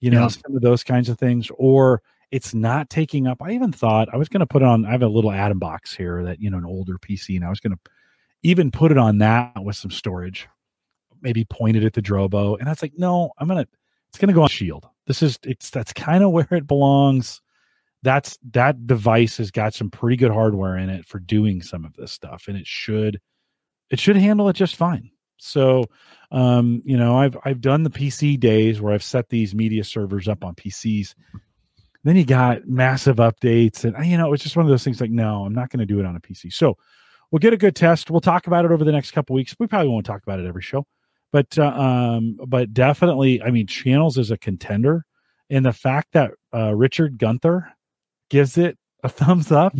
[0.00, 0.28] You know, yeah.
[0.28, 3.42] some of those kinds of things, or it's not taking up.
[3.42, 4.84] I even thought I was going to put it on.
[4.86, 7.50] I have a little Atom box here that you know an older PC, and I
[7.50, 7.90] was going to
[8.44, 10.48] even put it on that with some storage
[11.24, 12.56] maybe pointed at the Drobo.
[12.60, 13.66] And I was like, no, I'm gonna
[14.08, 14.86] it's gonna go on Shield.
[15.06, 17.40] This is it's that's kind of where it belongs.
[18.02, 21.94] That's that device has got some pretty good hardware in it for doing some of
[21.94, 23.20] this stuff, and it should
[23.90, 25.10] it should handle it just fine.
[25.38, 25.84] So
[26.30, 30.28] um, you know, I've I've done the PC days where I've set these media servers
[30.28, 31.14] up on PCs.
[32.04, 35.10] Then you got massive updates, and you know, it's just one of those things like,
[35.10, 36.52] no, I'm not going to do it on a PC.
[36.52, 36.76] So
[37.34, 38.12] we'll get a good test.
[38.12, 39.56] We'll talk about it over the next couple weeks.
[39.58, 40.86] We probably won't talk about it every show
[41.34, 45.04] but uh, um, but definitely, I mean, Channels is a contender,
[45.50, 47.72] and the fact that uh, Richard Gunther
[48.30, 49.74] gives it a thumbs up,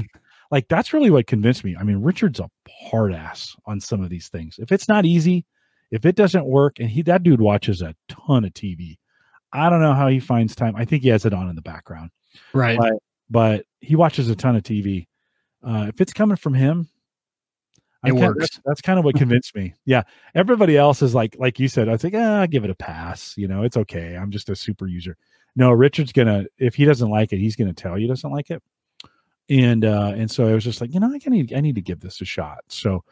[0.50, 1.76] like that's really what convinced me.
[1.78, 4.58] I mean, Richard's a hard ass on some of these things.
[4.58, 5.46] If it's not easy,
[5.92, 8.96] if it doesn't work, and he that dude watches a ton of TV.
[9.52, 10.74] I don't know how he finds time.
[10.74, 12.10] I think he has it on in the background,
[12.52, 12.76] right?
[12.76, 12.94] But,
[13.30, 15.06] but he watches a ton of TV.
[15.64, 16.88] Uh, if it's coming from him,
[18.06, 18.38] it works.
[18.38, 19.74] That's, that's, kind of what convinced me.
[19.84, 20.02] Yeah.
[20.34, 22.74] Everybody else is like, like you said, I was like, ah, I'll give it a
[22.74, 23.34] pass.
[23.36, 24.16] You know, it's okay.
[24.16, 25.16] I'm just a super user.
[25.56, 28.62] No, Richard's gonna, if he doesn't like it, he's gonna tell you doesn't like it.
[29.50, 31.82] And uh, and so I was just like, you know, I need I need to
[31.82, 32.60] give this a shot.
[32.68, 33.04] So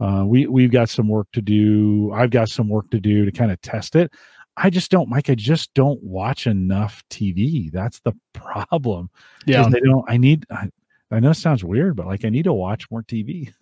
[0.00, 2.12] uh, we we've got some work to do.
[2.14, 4.12] I've got some work to do to kind of test it.
[4.56, 5.30] I just don't, Mike.
[5.30, 7.70] I just don't watch enough TV.
[7.70, 9.08] That's the problem.
[9.46, 10.04] Yeah, they don't.
[10.08, 10.44] I need.
[10.50, 10.68] I,
[11.10, 13.52] I know it sounds weird, but like I need to watch more TV.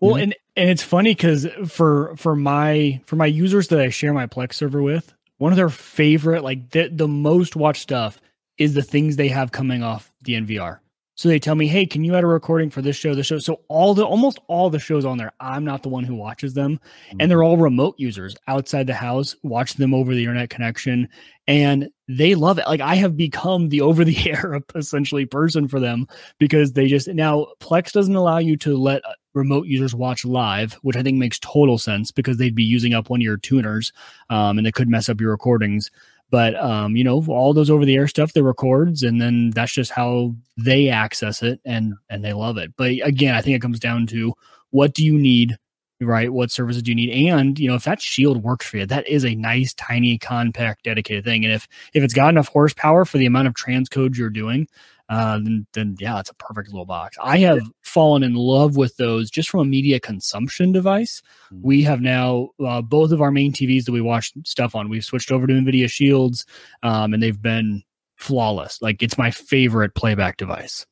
[0.00, 4.14] well, and and it's funny because for for my for my users that I share
[4.14, 8.20] my Plex server with, one of their favorite, like the the most watched stuff
[8.56, 10.80] is the things they have coming off DNVR.
[11.18, 13.40] So they tell me, "Hey, can you add a recording for this show, the show?"
[13.40, 16.54] So all the almost all the shows on there, I'm not the one who watches
[16.54, 17.16] them, mm-hmm.
[17.18, 21.08] and they're all remote users outside the house, watch them over the internet connection,
[21.48, 22.68] and they love it.
[22.68, 26.06] Like I have become the over the air essentially person for them
[26.38, 30.74] because they just now Plex doesn't allow you to let uh, remote users watch live,
[30.82, 33.92] which I think makes total sense because they'd be using up one of your tuners,
[34.30, 35.90] um, and it could mess up your recordings.
[36.30, 39.72] But um, you know, all those over the air stuff that records, and then that's
[39.72, 42.72] just how they access it and and they love it.
[42.76, 44.34] But again, I think it comes down to
[44.70, 45.56] what do you need,
[46.00, 46.30] right?
[46.30, 47.28] What services do you need?
[47.30, 50.84] And you know, if that shield works for you, that is a nice, tiny, compact,
[50.84, 51.44] dedicated thing.
[51.44, 54.68] And if if it's got enough horsepower for the amount of transcode you're doing,
[55.08, 57.16] uh, then, then yeah, it's a perfect little box.
[57.22, 61.22] I have fallen in love with those just from a media consumption device.
[61.52, 61.66] Mm-hmm.
[61.66, 64.88] We have now uh, both of our main TVs that we watch stuff on.
[64.88, 66.46] We've switched over to NVIDIA Shields,
[66.82, 67.82] um, and they've been
[68.16, 68.80] flawless.
[68.82, 70.86] Like it's my favorite playback device.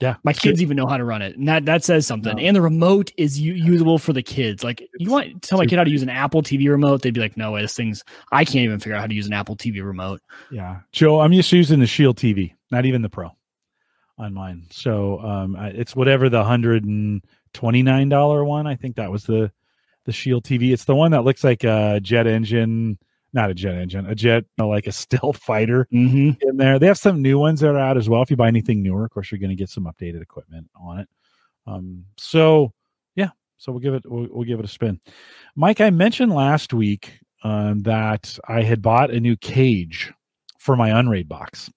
[0.00, 2.36] Yeah, my kids even know how to run it, and that that says something.
[2.36, 2.42] No.
[2.42, 4.62] And the remote is u- usable for the kids.
[4.62, 7.14] Like you want to tell my kid how to use an Apple TV remote, they'd
[7.14, 9.32] be like, "No way, this thing's I can't even figure out how to use an
[9.32, 10.20] Apple TV remote."
[10.50, 13.30] Yeah, Joe, I'm just using the Shield TV, not even the Pro,
[14.18, 14.66] on mine.
[14.70, 18.66] So um, it's whatever the hundred and twenty nine dollar one.
[18.66, 19.50] I think that was the
[20.04, 20.72] the Shield TV.
[20.72, 22.98] It's the one that looks like a jet engine
[23.36, 26.30] not a jet engine, a jet you know, like a stealth fighter mm-hmm.
[26.40, 26.78] in there.
[26.78, 28.22] They have some new ones that are out as well.
[28.22, 31.00] If you buy anything newer, of course, you're going to get some updated equipment on
[31.00, 31.08] it.
[31.66, 32.72] Um, so
[33.14, 35.00] yeah, so we'll give it we'll, we'll, give it a spin.
[35.54, 40.12] Mike, I mentioned last week um, that I had bought a new cage
[40.58, 41.70] for my Unraid box,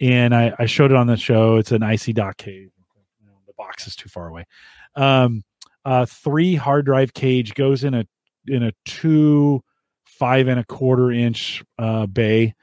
[0.00, 1.56] and I, I showed it on the show.
[1.56, 2.70] It's an icy dock cage.
[3.46, 4.44] The box is too far away.
[4.94, 5.42] Um,
[6.06, 8.04] three hard drive cage goes in a
[8.46, 9.62] in a two
[10.04, 12.54] five and a quarter inch uh, bay.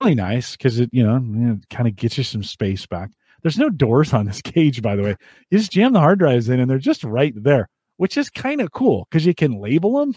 [0.00, 3.10] Really nice because it, you know, kind of gets you some space back.
[3.42, 5.16] There's no doors on this cage, by the way.
[5.50, 7.68] You just jam the hard drives in and they're just right there.
[7.98, 10.14] which is kind of cool because you can label them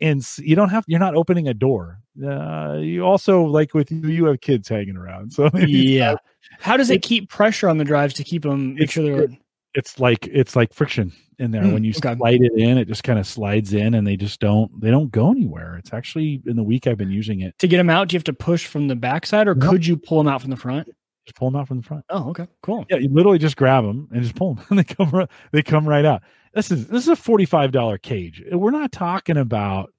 [0.00, 2.00] and you don't have you're not opening a door.
[2.24, 6.16] Uh, you also like with you you have kids hanging around so yeah.
[6.58, 9.30] how does it, keep pressure on the drives to keep them make sure they're it,
[9.74, 11.62] it's like it's like friction in there.
[11.62, 12.16] Mm, when you okay.
[12.16, 15.12] slide it in it just kind of slides in and they just don't they don't
[15.12, 15.76] go anywhere.
[15.76, 18.18] It's actually in the week i've been using it to get them out do you
[18.18, 20.88] have to push from the backside or could you pull them out from the front?
[21.26, 22.04] Just pull them out from the front.
[22.10, 22.48] Oh okay.
[22.62, 22.86] Cool.
[22.90, 25.88] Yeah you literally just grab them and just pull them and they come they come
[25.88, 26.22] right out
[26.54, 28.42] this is this is a $45 cage.
[28.50, 29.92] We're not talking about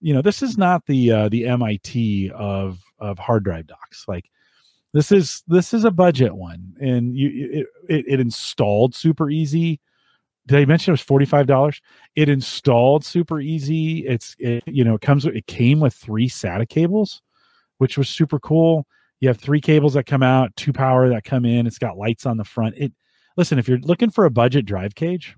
[0.00, 4.06] you know this is not the uh the mit of of hard drive docks.
[4.08, 4.30] Like
[4.92, 9.80] this is this is a budget one and you it, it, it installed super easy.
[10.46, 11.80] Did i mention it was $45
[12.16, 14.06] it installed super easy.
[14.06, 17.22] It's it, you know it comes it came with three sata cables
[17.78, 18.86] which was super cool.
[19.20, 21.66] You have three cables that come out two power that come in.
[21.66, 22.74] It's got lights on the front.
[22.78, 22.92] It
[23.36, 25.36] listen if you're looking for a budget drive cage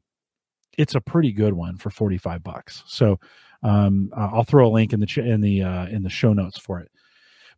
[0.79, 3.19] it's a pretty good one for 45 bucks so
[3.63, 6.59] um, I'll throw a link in the ch- in the uh, in the show notes
[6.59, 6.91] for it.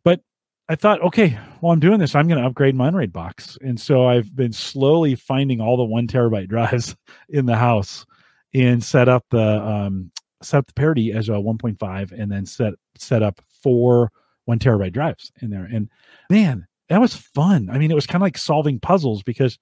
[0.03, 0.21] But
[0.69, 2.15] I thought, okay, well, I'm doing this.
[2.15, 5.83] I'm going to upgrade my Unraid box, and so I've been slowly finding all the
[5.83, 6.95] one terabyte drives
[7.29, 8.05] in the house
[8.53, 12.73] and set up the um, set up the parity as a 1.5, and then set
[12.97, 14.11] set up four
[14.45, 15.65] one terabyte drives in there.
[15.65, 15.89] And
[16.29, 17.69] man, that was fun.
[17.71, 19.57] I mean, it was kind of like solving puzzles because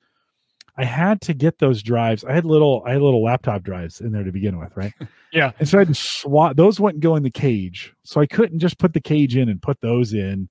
[0.76, 2.24] I had to get those drives.
[2.24, 4.94] I had little I had little laptop drives in there to begin with, right?
[5.32, 5.52] yeah.
[5.60, 7.94] And so I had to swap those wouldn't go in the cage.
[8.04, 10.50] So I couldn't just put the cage in and put those in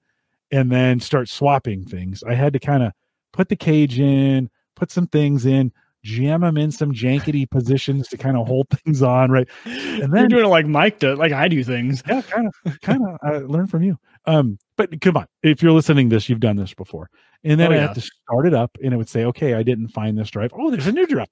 [0.51, 2.23] and then start swapping things.
[2.23, 2.93] I had to kind of
[3.33, 5.73] put the cage in, put some things in,
[6.05, 9.49] jam them in some jankety positions to kind of hold things on, right?
[9.65, 12.03] And then you're doing it like Mike does, like I do things.
[12.07, 13.19] Yeah, kind of, kind of.
[13.23, 13.99] I learned from you.
[14.27, 17.11] Um, but come on, if you're listening to this, you've done this before.
[17.45, 17.87] And then oh, I yeah.
[17.89, 20.53] had to start it up and it would say, okay, I didn't find this drive.
[20.55, 21.29] Oh, there's a new drive.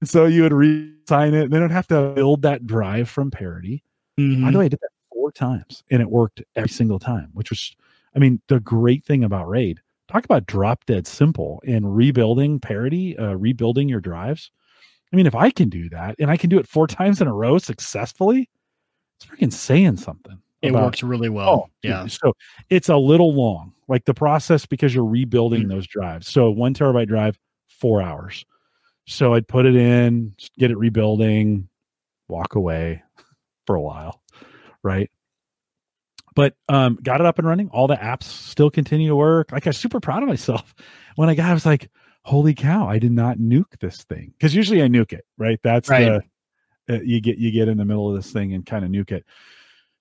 [0.00, 1.44] And so you would re-sign it.
[1.44, 3.84] And then I'd have to build that drive from parity.
[4.18, 4.44] Mm-hmm.
[4.44, 7.50] By the way, I did that four times and it worked every single time, which
[7.50, 7.74] was,
[8.16, 13.16] I mean, the great thing about RAID, talk about drop dead simple in rebuilding parity,
[13.16, 14.50] uh, rebuilding your drives.
[15.12, 17.28] I mean, if I can do that and I can do it four times in
[17.28, 18.48] a row successfully,
[19.16, 20.40] it's freaking saying something.
[20.62, 21.48] It about, works really well.
[21.48, 22.06] Oh, yeah.
[22.06, 22.32] So
[22.70, 25.70] it's a little long, like the process because you're rebuilding mm-hmm.
[25.70, 26.28] those drives.
[26.28, 28.44] So one terabyte drive, four hours.
[29.06, 31.68] So I'd put it in, get it rebuilding,
[32.28, 33.02] walk away
[33.66, 34.22] for a while,
[34.82, 35.10] right?
[36.34, 37.68] But um, got it up and running.
[37.68, 39.52] All the apps still continue to work.
[39.52, 40.74] Like I was super proud of myself
[41.16, 41.50] when I got.
[41.50, 41.90] I was like,
[42.22, 42.88] "Holy cow!
[42.88, 45.60] I did not nuke this thing." Because usually I nuke it, right?
[45.62, 46.22] That's right.
[46.86, 48.90] the uh, you get you get in the middle of this thing and kind of
[48.90, 49.24] nuke it.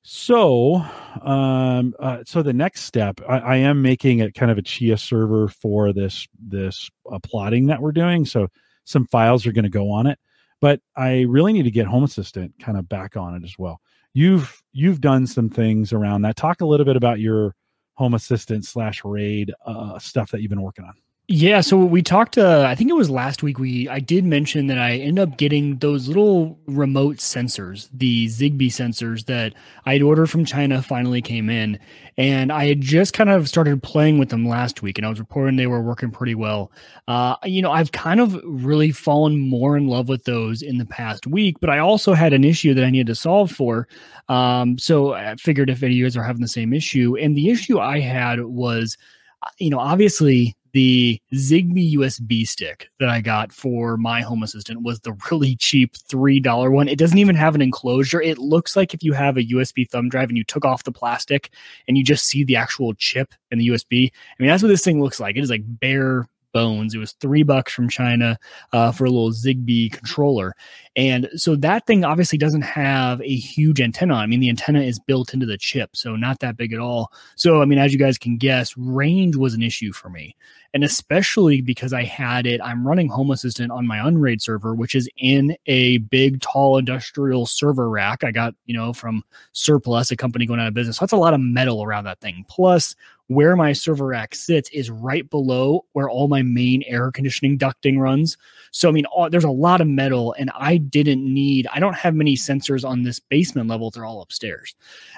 [0.05, 0.83] So,
[1.21, 4.97] um, uh, so the next step, I, I, am making it kind of a Chia
[4.97, 8.25] server for this this uh, plotting that we're doing.
[8.25, 8.49] So
[8.83, 10.19] some files are going to go on it,
[10.59, 13.79] but I really need to get Home Assistant kind of back on it as well.
[14.13, 16.35] You've you've done some things around that.
[16.35, 17.55] Talk a little bit about your
[17.93, 20.95] Home Assistant slash RAID uh, stuff that you've been working on.
[21.29, 22.37] Yeah, so we talked.
[22.37, 23.57] Uh, I think it was last week.
[23.57, 28.67] We I did mention that I end up getting those little remote sensors, the Zigbee
[28.67, 29.53] sensors that
[29.85, 30.81] I had ordered from China.
[30.81, 31.79] Finally came in,
[32.17, 35.17] and I had just kind of started playing with them last week, and I was
[35.17, 36.73] reporting they were working pretty well.
[37.07, 40.85] Uh, you know, I've kind of really fallen more in love with those in the
[40.85, 43.87] past week, but I also had an issue that I needed to solve for.
[44.27, 47.33] Um, so I figured if any of you guys are having the same issue, and
[47.37, 48.97] the issue I had was,
[49.41, 54.81] uh, you know, obviously the Zigbee USB stick that I got for my Home Assistant
[54.81, 56.87] was the really cheap $3 one.
[56.87, 58.21] It doesn't even have an enclosure.
[58.21, 60.91] It looks like if you have a USB thumb drive and you took off the
[60.91, 61.51] plastic
[61.87, 64.11] and you just see the actual chip and the USB.
[64.11, 65.37] I mean, that's what this thing looks like.
[65.37, 66.95] It is like bare bones.
[66.95, 68.37] It was three bucks from China
[68.71, 70.55] uh, for a little Zigbee controller.
[70.95, 74.13] And so that thing obviously doesn't have a huge antenna.
[74.13, 77.11] I mean, the antenna is built into the chip, so not that big at all.
[77.35, 80.35] So, I mean, as you guys can guess, range was an issue for me.
[80.73, 84.95] And especially because I had it, I'm running Home Assistant on my Unraid server, which
[84.95, 90.15] is in a big, tall industrial server rack I got, you know, from Surplus, a
[90.15, 90.97] company going out of business.
[90.97, 92.45] So that's a lot of metal around that thing.
[92.49, 92.95] Plus,
[93.27, 97.97] where my server rack sits is right below where all my main air conditioning ducting
[97.97, 98.37] runs.
[98.71, 101.95] So, I mean, all, there's a lot of metal, and I didn't need, I don't
[101.95, 103.89] have many sensors on this basement level.
[103.89, 104.75] They're all upstairs.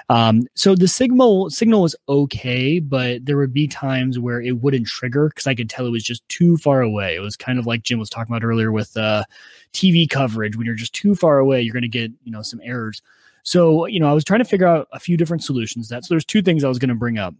[0.08, 4.86] Um, so the signal signal was okay, but there would be times where it wouldn't
[4.86, 7.14] trigger because I could tell it was just too far away.
[7.14, 9.24] It was kind of like Jim was talking about earlier with uh,
[9.72, 10.56] TV coverage.
[10.56, 13.02] When you're just too far away, you're going to get, you know, some errors.
[13.42, 15.88] So, you know, I was trying to figure out a few different solutions.
[15.88, 17.34] That so there's two things I was going to bring up.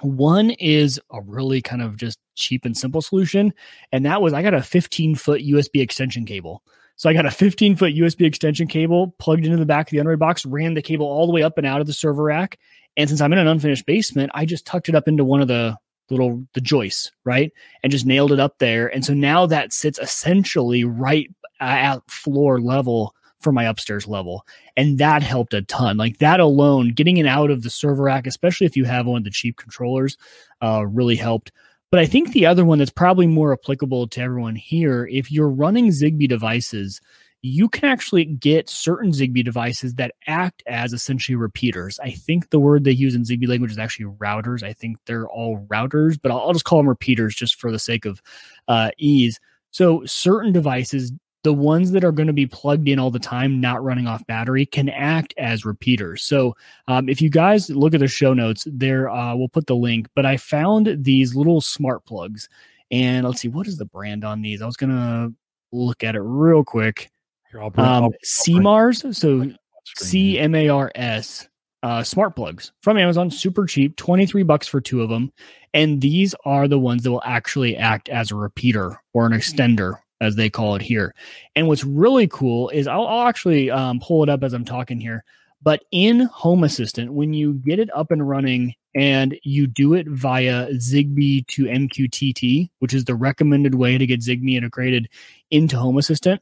[0.00, 3.52] One is a really kind of just cheap and simple solution.
[3.92, 6.62] And that was I got a 15 foot USB extension cable.
[6.96, 9.98] So I got a 15 foot USB extension cable plugged into the back of the
[9.98, 12.58] Unraid box, ran the cable all the way up and out of the server rack.
[12.96, 15.48] And since I'm in an unfinished basement, I just tucked it up into one of
[15.48, 15.76] the
[16.12, 17.52] little the joists, right?
[17.82, 18.86] And just nailed it up there.
[18.88, 21.28] And so now that sits essentially right
[21.60, 24.46] at floor level for my upstairs level.
[24.76, 25.96] And that helped a ton.
[25.96, 29.18] Like that alone, getting it out of the server rack, especially if you have one
[29.18, 30.16] of the cheap controllers,
[30.62, 31.50] uh, really helped.
[31.90, 35.50] But I think the other one that's probably more applicable to everyone here, if you're
[35.50, 37.00] running Zigbee devices,
[37.42, 41.98] you can actually get certain Zigbee devices that act as essentially repeaters.
[42.00, 44.62] I think the word they use in Zigbee language is actually routers.
[44.62, 47.80] I think they're all routers, but I'll, I'll just call them repeaters just for the
[47.80, 48.22] sake of
[48.68, 49.40] uh, ease.
[49.72, 51.12] So certain devices
[51.42, 54.24] the ones that are going to be plugged in all the time, not running off
[54.26, 56.22] battery, can act as repeaters.
[56.22, 56.54] So,
[56.86, 60.08] um, if you guys look at the show notes, there uh, we'll put the link.
[60.14, 62.48] But I found these little smart plugs,
[62.90, 64.62] and let's see what is the brand on these.
[64.62, 65.32] I was gonna
[65.72, 67.10] look at it real quick.
[67.52, 69.52] Here, I'll bring, um, I'll, CMARS, so
[69.98, 71.48] C M A R S.
[71.82, 75.32] Uh, smart plugs from Amazon, super cheap, 23 bucks for two of them.
[75.74, 79.98] And these are the ones that will actually act as a repeater or an extender
[80.20, 81.12] as they call it here.
[81.56, 85.00] And what's really cool is I'll, I'll actually um, pull it up as I'm talking
[85.00, 85.24] here.
[85.60, 90.06] But in Home Assistant, when you get it up and running and you do it
[90.08, 95.08] via Zigbee to MQTT, which is the recommended way to get Zigbee integrated
[95.50, 96.40] into Home Assistant,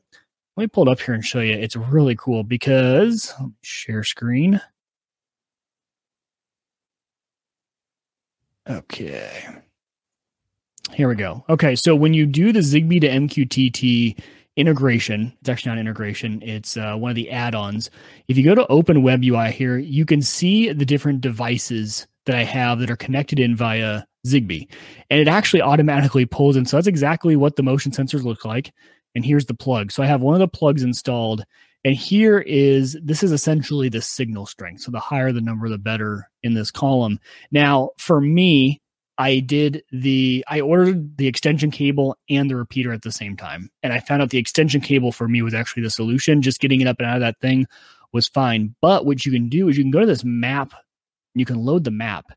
[0.57, 1.55] let me pull it up here and show you.
[1.55, 3.33] It's really cool because
[3.63, 4.61] share screen.
[8.69, 9.47] Okay.
[10.93, 11.45] Here we go.
[11.49, 14.21] Okay, so when you do the Zigbee to MQTT
[14.57, 17.91] integration, it's actually not integration, it's uh, one of the add ons.
[18.29, 22.35] If you go to Open Web UI here, you can see the different devices that
[22.35, 24.69] I have that are connected in via Zigbee.
[25.09, 26.67] And it actually automatically pulls in.
[26.67, 28.73] So that's exactly what the motion sensors look like.
[29.15, 29.93] And here's the plug.
[29.93, 31.45] So I have one of the plugs installed.
[31.85, 34.83] And here is this is essentially the signal strength.
[34.83, 37.19] So the higher the number, the better in this column.
[37.51, 38.81] Now, for me,
[39.17, 43.71] I did the I ordered the extension cable and the repeater at the same time.
[43.83, 46.43] And I found out the extension cable for me was actually the solution.
[46.43, 47.67] Just getting it up and out of that thing
[48.13, 48.75] was fine.
[48.81, 50.75] But what you can do is you can go to this map
[51.35, 52.33] you can load the map.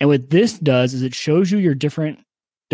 [0.00, 2.18] And what this does is it shows you your different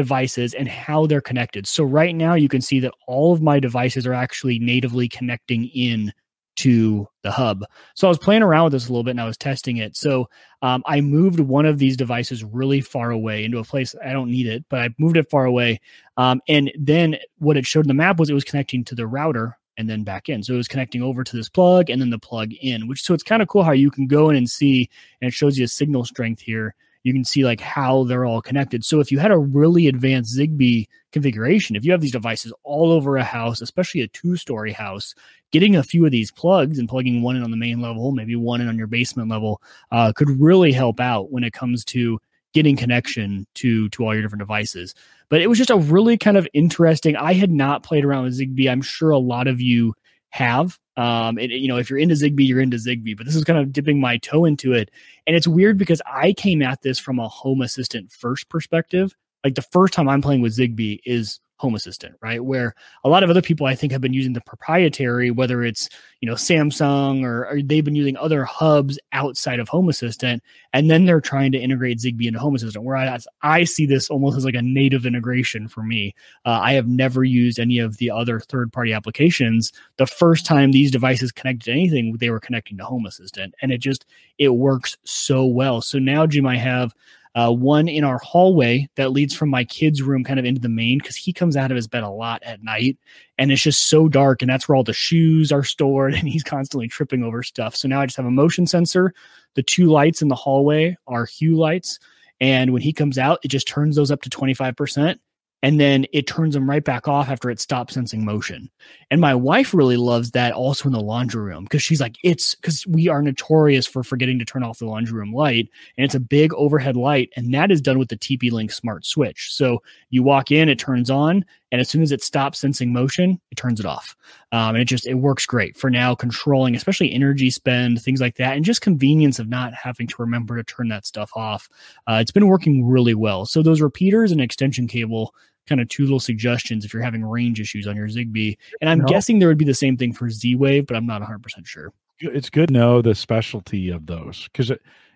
[0.01, 1.67] devices and how they're connected.
[1.67, 5.67] So right now you can see that all of my devices are actually natively connecting
[5.67, 6.11] in
[6.57, 7.65] to the hub.
[7.95, 9.95] So I was playing around with this a little bit and I was testing it.
[9.95, 10.27] So
[10.63, 14.31] um, I moved one of these devices really far away into a place I don't
[14.31, 15.81] need it, but I moved it far away.
[16.17, 19.07] Um, and then what it showed in the map was it was connecting to the
[19.07, 20.43] router and then back in.
[20.43, 23.13] So it was connecting over to this plug and then the plug in, which so
[23.13, 24.89] it's kind of cool how you can go in and see
[25.21, 28.43] and it shows you a signal strength here you can see like how they're all
[28.43, 28.85] connected.
[28.85, 32.93] So if you had a really advanced Zigbee configuration, if you have these devices all
[32.93, 35.15] over a house, especially a two-story house,
[35.51, 38.37] getting a few of these plugs and plugging one in on the main level, maybe
[38.37, 42.19] one in on your basement level, uh, could really help out when it comes to
[42.53, 44.95] getting connection to to all your different devices.
[45.29, 47.17] But it was just a really kind of interesting.
[47.17, 48.71] I had not played around with Zigbee.
[48.71, 49.95] I'm sure a lot of you
[50.31, 50.79] have.
[50.97, 53.59] Um, it, you know, if you're into Zigbee, you're into Zigbee, but this is kind
[53.59, 54.91] of dipping my toe into it.
[55.27, 59.15] And it's weird because I came at this from a home assistant first perspective.
[59.45, 62.43] Like the first time I'm playing with Zigbee is Home Assistant, right?
[62.43, 65.91] Where a lot of other people I think have been using the proprietary, whether it's
[66.21, 70.43] you know Samsung or, or, they've been using other hubs outside of Home Assistant,
[70.73, 72.83] and then they're trying to integrate Zigbee into Home Assistant.
[72.83, 76.15] Whereas I see this almost as like a native integration for me.
[76.47, 79.71] Uh, I have never used any of the other third-party applications.
[79.99, 83.71] The first time these devices connected to anything, they were connecting to Home Assistant, and
[83.71, 84.07] it just
[84.39, 85.83] it works so well.
[85.83, 86.95] So now, Jim, I have
[87.35, 90.69] uh, one in our hallway that leads from my kid's room kind of into the
[90.69, 92.99] main because he comes out of his bed a lot at night
[93.39, 96.43] and it's just so dark and that's where all the shoes are stored and he's
[96.43, 97.77] constantly tripping over stuff.
[97.77, 99.15] So now I just have a motion sensor.
[99.55, 101.99] The two lights in the hallway are hue lights.
[102.41, 105.19] And when he comes out, it just turns those up to 25%
[105.63, 108.71] and then it turns them right back off after it stops sensing motion.
[109.11, 112.55] And my wife really loves that also in the laundry room because she's like, it's
[112.55, 116.15] because we are notorious for forgetting to turn off the laundry room light, and it's
[116.15, 119.53] a big overhead light, and that is done with the TP Link smart switch.
[119.53, 123.41] So you walk in, it turns on, and as soon as it stops sensing motion,
[123.51, 124.17] it turns it off.
[124.53, 128.37] Um, and it just it works great for now, controlling especially energy spend, things like
[128.37, 131.69] that, and just convenience of not having to remember to turn that stuff off.
[132.09, 133.47] Uh, it's been working really well.
[133.47, 135.35] So those repeaters and extension cable
[135.69, 138.57] kind of two little suggestions if you're having range issues on your Zigbee.
[138.81, 139.07] And I'm no.
[139.07, 141.93] guessing there would be the same thing for Z Wave, but I'm not 100% sure.
[142.21, 144.73] It's good to know the specialty of those because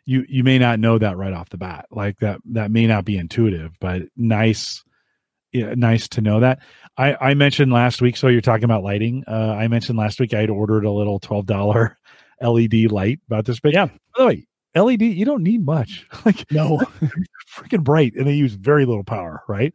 [0.06, 1.86] you you may not know that right off the bat.
[1.90, 4.82] Like that that may not be intuitive, but nice
[5.54, 6.58] yeah, nice to know that.
[6.98, 9.22] I, I mentioned last week, so you're talking about lighting.
[9.26, 11.96] Uh, I mentioned last week I had ordered a little twelve dollar
[12.42, 13.74] LED light about this big.
[13.74, 13.86] Yeah.
[13.86, 16.06] By the way, LED you don't need much.
[16.24, 16.78] like No.
[17.54, 19.72] freaking bright, and they use very little power, right?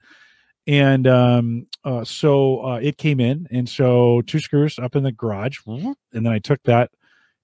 [0.70, 5.12] And um, uh, so uh, it came in, and so two screws up in the
[5.12, 6.92] garage, and then I took that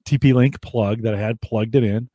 [0.06, 2.12] TP Link plug that I had plugged it in,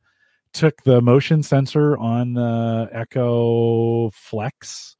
[0.53, 4.95] took the motion sensor on the Echo Flex,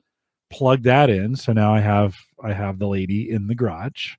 [0.49, 1.37] plugged that in.
[1.37, 4.15] So now I have I have the lady in the garage,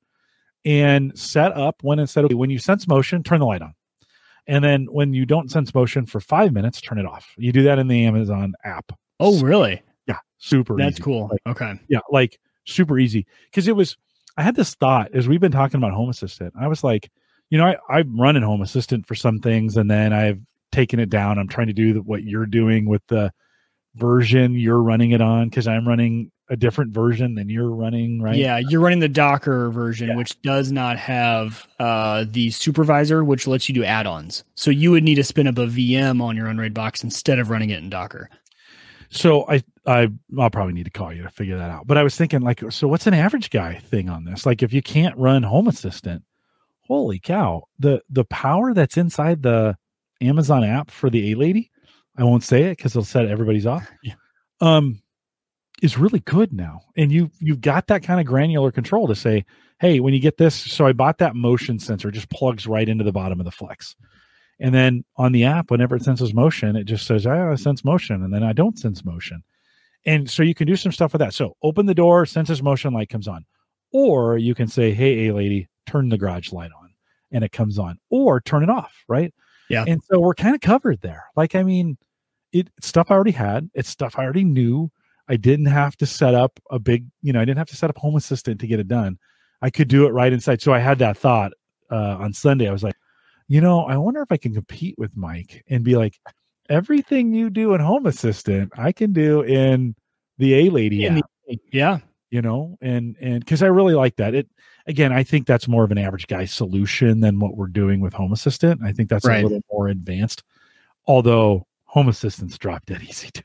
[0.64, 3.74] and set up when it said okay, when you sense motion, turn the light on,
[4.46, 7.34] and then when you don't sense motion for five minutes, turn it off.
[7.36, 8.92] You do that in the Amazon app.
[9.20, 9.82] Oh, really?
[10.42, 10.76] Super.
[10.76, 11.02] That's easy.
[11.02, 11.28] cool.
[11.30, 11.74] Like, okay.
[11.88, 13.26] yeah, like super easy.
[13.50, 13.96] Because it was,
[14.36, 16.52] I had this thought as we've been talking about Home Assistant.
[16.60, 17.10] I was like,
[17.50, 20.40] you know, I, I'm running Home Assistant for some things, and then I've
[20.72, 21.38] taken it down.
[21.38, 23.32] I'm trying to do the, what you're doing with the
[23.94, 28.36] version you're running it on because I'm running a different version than you're running, right?
[28.36, 30.16] Yeah, you're running the Docker version, Yeah.
[30.16, 34.44] which does not have uh, the supervisor, which lets you do add-ons.
[34.54, 37.48] So you would need to spin up a VM on your Unraid box instead of
[37.50, 38.28] running it in Docker.
[39.12, 40.08] So I, I,
[40.38, 41.86] I'll probably need to call you to figure that out.
[41.86, 44.46] But I was thinking, like, so what's an average guy thing on this?
[44.46, 46.24] Like, if you can't run Home Assistant,
[46.80, 49.76] holy cow, the the power that's inside the
[50.22, 51.70] Amazon app for the A Lady,
[52.16, 53.88] I won't say it because it'll set everybody's off.
[54.02, 54.14] Yeah.
[54.60, 55.02] Um,
[55.82, 59.44] is really good now, and you you've got that kind of granular control to say,
[59.80, 63.02] hey, when you get this, so I bought that motion sensor, just plugs right into
[63.02, 63.96] the bottom of the Flex.
[64.60, 68.22] And then on the app, whenever it senses motion, it just says, I sense motion.
[68.22, 69.42] And then I don't sense motion.
[70.04, 71.34] And so you can do some stuff with that.
[71.34, 73.44] So open the door, senses motion, light comes on.
[73.92, 76.90] Or you can say, hey, A lady, turn the garage light on
[77.30, 79.04] and it comes on, or turn it off.
[79.08, 79.34] Right.
[79.68, 79.84] Yeah.
[79.86, 81.24] And so we're kind of covered there.
[81.34, 81.96] Like, I mean,
[82.52, 84.90] it it's stuff I already had, it's stuff I already knew.
[85.28, 87.88] I didn't have to set up a big, you know, I didn't have to set
[87.88, 89.18] up Home Assistant to get it done.
[89.62, 90.60] I could do it right inside.
[90.60, 91.52] So I had that thought
[91.90, 92.68] uh, on Sunday.
[92.68, 92.96] I was like,
[93.48, 96.18] you know, I wonder if I can compete with Mike and be like,
[96.68, 99.94] everything you do in Home Assistant, I can do in
[100.38, 101.08] the A Lady
[101.72, 101.98] yeah.
[102.30, 104.34] you know, and and because I really like that.
[104.34, 104.48] It
[104.86, 108.14] again, I think that's more of an average guy solution than what we're doing with
[108.14, 108.80] Home Assistant.
[108.82, 109.40] I think that's Right.
[109.40, 110.42] a little more advanced,
[111.06, 113.42] although Home Assistant's drop dead easy too.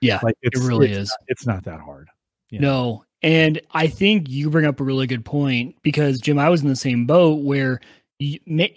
[0.00, 0.20] Yeah.
[0.22, 1.08] Like it's, really it's is.
[1.08, 2.08] not- it's not that hard.
[2.50, 2.60] Yeah.
[2.60, 3.04] No.
[3.22, 6.68] And I think you bring up a really good point because Jim, I was in
[6.68, 7.80] the same boat where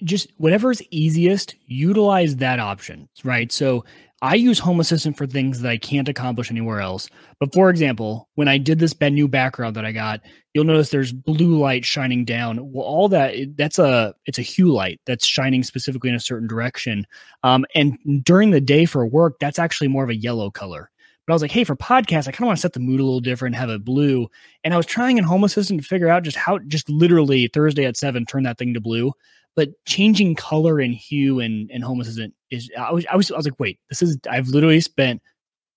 [0.04, 3.52] just whatever's easiest, utilize that option, right?
[3.52, 3.84] So
[4.24, 7.10] I use Home Assistant for things that I can't accomplish anywhere else.
[7.40, 10.22] But for example, when I did this new background that I got,
[10.54, 12.72] you'll notice there's blue light shining down.
[12.72, 16.48] Well, all that that's a it's a hue light that's shining specifically in a certain
[16.48, 17.08] direction.
[17.42, 20.91] Um, and during the day for work, that's actually more of a yellow color.
[21.26, 23.00] But I was like, hey, for podcasts, I kind of want to set the mood
[23.00, 24.28] a little different, have it blue.
[24.64, 27.86] And I was trying in Home Assistant to figure out just how, just literally Thursday
[27.86, 29.14] at seven, turn that thing to blue.
[29.56, 33.38] But changing color and hue and, and Home Assistant is, I was, I was, I
[33.38, 35.22] was like, wait, this is, I've literally spent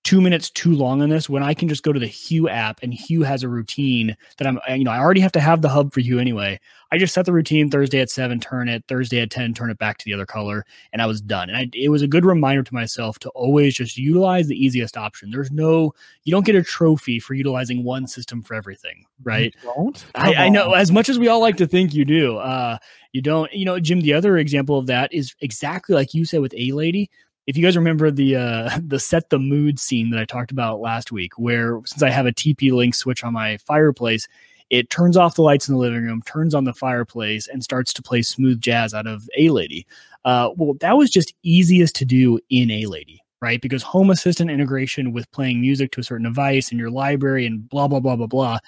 [0.05, 2.79] two minutes too long on this when I can just go to the Hue app
[2.83, 5.71] and Hue has a routine that I'm, you know, I already have to have the
[5.71, 6.61] hub for Hue anyway.
[6.93, 9.79] I just set the routine Thursday at seven, turn it Thursday at 10, turn it
[9.79, 11.49] back to the other color, and I was done.
[11.49, 14.97] And I, it was a good reminder to myself to always just utilize the easiest
[14.97, 15.31] option.
[15.31, 15.95] There's no,
[16.25, 19.55] you don't get a trophy for utilizing one system for everything, right?
[19.63, 20.05] You don't?
[20.15, 22.77] I, I know as much as we all like to think you do, uh,
[23.13, 26.43] you don't, you know, Jim, the other example of that is exactly like you said
[26.43, 27.11] with A Lady.
[27.47, 30.81] If you guys remember the uh, the set the mood scene that I talked about
[30.81, 34.27] last week, where since I have a TP Link switch on my fireplace,
[34.71, 37.93] it turns off the lights in the living room, turns on the fireplace, and starts
[37.93, 39.87] to play smooth jazz out of A Lady.
[40.25, 43.61] Uh, well, that was just easiest to do in A Lady, right?
[43.61, 47.69] Because Home Assistant integration with playing music to a certain device in your library and
[47.69, 48.59] blah blah blah blah blah.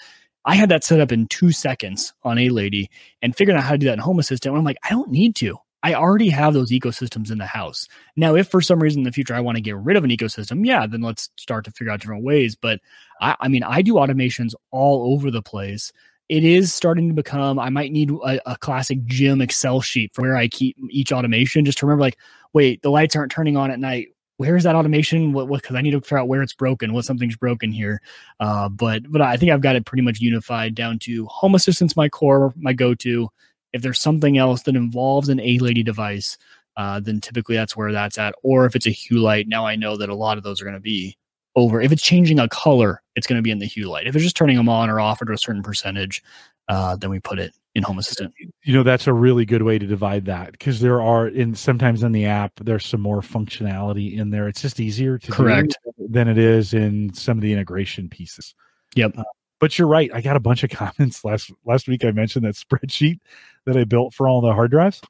[0.44, 2.88] I had that set up in two seconds on A Lady
[3.20, 4.54] and figuring out how to do that in Home Assistant.
[4.54, 5.58] I'm like, I don't need to.
[5.86, 7.86] I already have those ecosystems in the house.
[8.16, 10.10] Now, if for some reason in the future I want to get rid of an
[10.10, 12.56] ecosystem, yeah, then let's start to figure out different ways.
[12.56, 12.80] But
[13.20, 15.92] I, I mean, I do automations all over the place.
[16.28, 20.22] It is starting to become, I might need a, a classic Jim Excel sheet for
[20.22, 22.18] where I keep each automation just to remember, like,
[22.52, 24.08] wait, the lights aren't turning on at night.
[24.38, 25.32] Where's that automation?
[25.32, 28.02] What, what, cause I need to figure out where it's broken, what something's broken here.
[28.40, 31.94] Uh, but, but I think I've got it pretty much unified down to Home Assistant's
[31.94, 33.28] my core, my go to.
[33.76, 36.36] If there's something else that involves an A Lady device,
[36.76, 38.34] uh, then typically that's where that's at.
[38.42, 40.64] Or if it's a hue light, now I know that a lot of those are
[40.64, 41.16] going to be
[41.54, 41.80] over.
[41.80, 44.06] If it's changing a color, it's going to be in the hue light.
[44.06, 46.22] If it's just turning them on or off at a certain percentage,
[46.68, 48.32] uh, then we put it in Home Assistant.
[48.64, 52.02] you know that's a really good way to divide that because there are in sometimes
[52.02, 55.76] in the app there's some more functionality in there it's just easier to do Correct.
[55.98, 58.54] than it is in some of the integration pieces
[58.96, 59.18] Yep.
[59.18, 59.24] Uh,
[59.58, 60.10] but you're right.
[60.12, 62.04] I got a bunch of comments last last week.
[62.04, 63.18] I mentioned that spreadsheet
[63.66, 65.00] that I built for all the hard drives.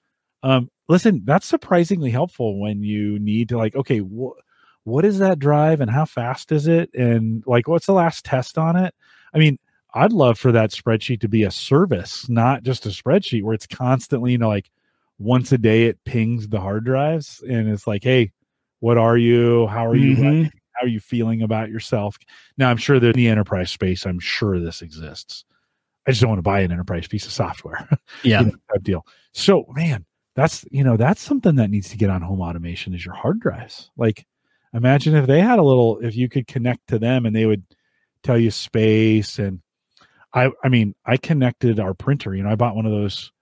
[0.42, 4.36] Um, listen, that's surprisingly helpful when you need to like, okay, wh-
[4.84, 8.56] what is that drive and how fast is it, and like, what's the last test
[8.58, 8.94] on it?
[9.34, 9.58] I mean,
[9.94, 13.66] I'd love for that spreadsheet to be a service, not just a spreadsheet where it's
[13.66, 14.70] constantly, you know, like
[15.18, 18.30] once a day it pings the hard drives and it's like, hey,
[18.80, 19.66] what are you?
[19.68, 20.14] How are you?
[20.16, 20.44] Mhm.
[20.72, 22.18] How are you feeling about yourself?
[22.58, 25.44] Now, I'm sure that in the enterprise space, I'm sure this exists.
[26.06, 27.88] I just don't want to buy an enterprise piece of software.
[28.22, 28.40] Yeah.
[28.40, 29.06] you know, type deal.
[29.32, 30.04] So, man,
[30.34, 33.40] that's you know that's something that needs to get on home automation is your hard
[33.40, 33.90] drives.
[33.96, 34.26] Like,
[34.74, 37.64] imagine if they had a little, if you could connect to them and they would
[38.22, 39.60] tell you space and
[40.34, 42.34] I I mean I connected our printer.
[42.34, 43.32] You know, I bought one of those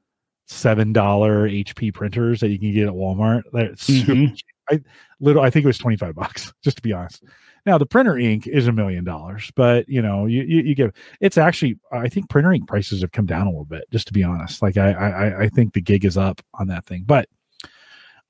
[0.46, 3.42] seven dollar HP printers that you can get at Walmart.
[3.52, 4.36] That's super Mhm.
[4.36, 4.46] cheap.
[4.70, 4.80] I
[5.20, 7.24] little I think it was twenty five bucks, just to be honest.
[7.66, 10.92] Now the printer ink is a million dollars, but you know, you, you you give
[11.20, 14.12] it's actually I think printer ink prices have come down a little bit, just to
[14.12, 14.62] be honest.
[14.62, 17.04] Like I I I think the gig is up on that thing.
[17.06, 17.28] But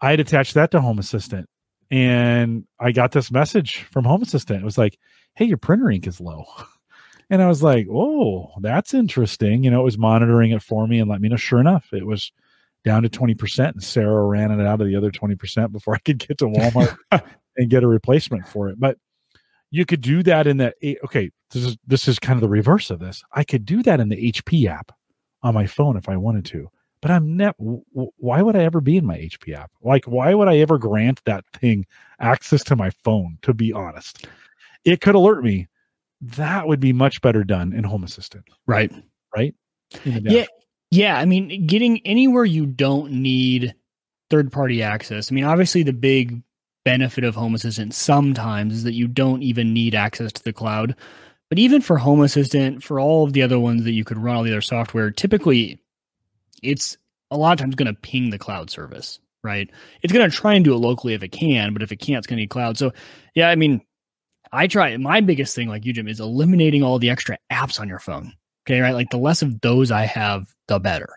[0.01, 1.49] I had attached that to Home Assistant
[1.91, 4.61] and I got this message from Home Assistant.
[4.61, 4.99] It was like,
[5.35, 6.45] hey, your printer ink is low.
[7.31, 9.65] And I was like, oh, that's interesting.
[9.65, 11.37] You know, it was monitoring it for me and let me know.
[11.37, 12.31] Sure enough, it was
[12.85, 13.73] down to 20%.
[13.73, 16.97] And Sarah ran it out of the other 20% before I could get to Walmart
[17.57, 18.79] and get a replacement for it.
[18.79, 18.99] But
[19.75, 20.73] you could do that in the
[21.05, 23.25] okay, this is this is kind of the reverse of this.
[23.33, 24.93] I could do that in the HP app
[25.43, 26.71] on my phone if I wanted to.
[27.03, 29.73] But I'm never why would I ever be in my HP app?
[29.83, 31.87] Like why would I ever grant that thing
[32.21, 34.29] access to my phone to be honest?
[34.85, 35.67] It could alert me
[36.21, 38.93] that would be much better done in Home Assistant, Right.
[39.35, 39.55] right?
[40.05, 40.47] Yeah.
[40.93, 41.19] Yeah.
[41.19, 43.75] I mean, getting anywhere you don't need
[44.31, 45.31] third party access.
[45.31, 46.43] I mean, obviously, the big
[46.85, 50.95] benefit of Home Assistant sometimes is that you don't even need access to the cloud.
[51.49, 54.37] But even for Home Assistant, for all of the other ones that you could run
[54.37, 55.81] all the other software, typically
[56.63, 56.97] it's
[57.31, 59.71] a lot of times going to ping the cloud service, right?
[60.03, 62.19] It's going to try and do it locally if it can, but if it can't,
[62.19, 62.79] it's going to need cloud.
[62.79, 62.93] So,
[63.35, 63.81] yeah, I mean,
[64.53, 64.97] I try.
[64.97, 68.33] My biggest thing, like you, Jim, is eliminating all the extra apps on your phone.
[68.67, 68.95] Okay, right?
[68.95, 71.09] Like the less of those I have, the better.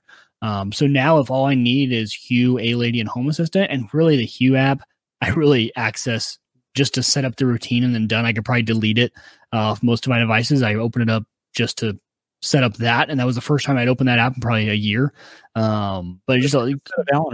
[0.41, 3.87] Um, so now, if all I need is Hue, A Lady, and Home Assistant, and
[3.93, 4.81] really the Hue app,
[5.21, 6.37] I really access
[6.75, 8.25] just to set up the routine and then done.
[8.25, 9.11] I could probably delete it
[9.53, 10.61] uh, off most of my devices.
[10.61, 11.23] I open it up
[11.55, 11.97] just to
[12.43, 14.69] set up that, and that was the first time I'd opened that app in probably
[14.69, 15.11] a year.
[15.55, 16.75] Um, but just like,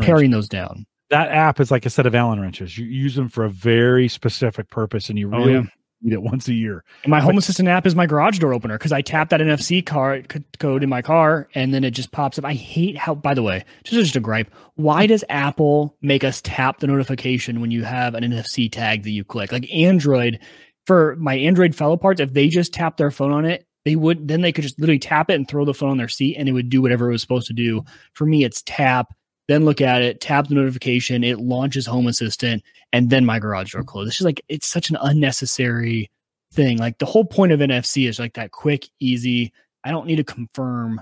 [0.01, 0.85] paring those down.
[1.09, 2.77] that app is like a set of Allen wrenches.
[2.77, 5.63] You use them for a very specific purpose, and you Oh, really yeah.
[6.03, 6.83] Need it once a year.
[7.03, 9.41] And my But- home assistant app is my garage door opener because I tap that
[9.41, 12.45] NFC card c- code in my car and then it just pops up.
[12.45, 13.15] I hate how.
[13.15, 14.49] By the way, just just a gripe.
[14.75, 19.11] Why does Apple make us tap the notification when you have an NFC tag that
[19.11, 19.51] you click?
[19.51, 20.39] Like Android,
[20.85, 24.27] for my Android fellow parts, if they just tap their phone on it, they would
[24.27, 26.47] then they could just literally tap it and throw the phone on their seat and
[26.49, 27.83] it would do whatever it was supposed to do.
[28.13, 29.13] For me, it's tap.
[29.47, 32.63] Then look at it, tap the notification, it launches Home Assistant,
[32.93, 34.09] and then my garage door closes.
[34.09, 36.09] It's just like it's such an unnecessary
[36.53, 36.77] thing.
[36.77, 39.51] Like the whole point of NFC is like that quick, easy.
[39.83, 41.01] I don't need to confirm,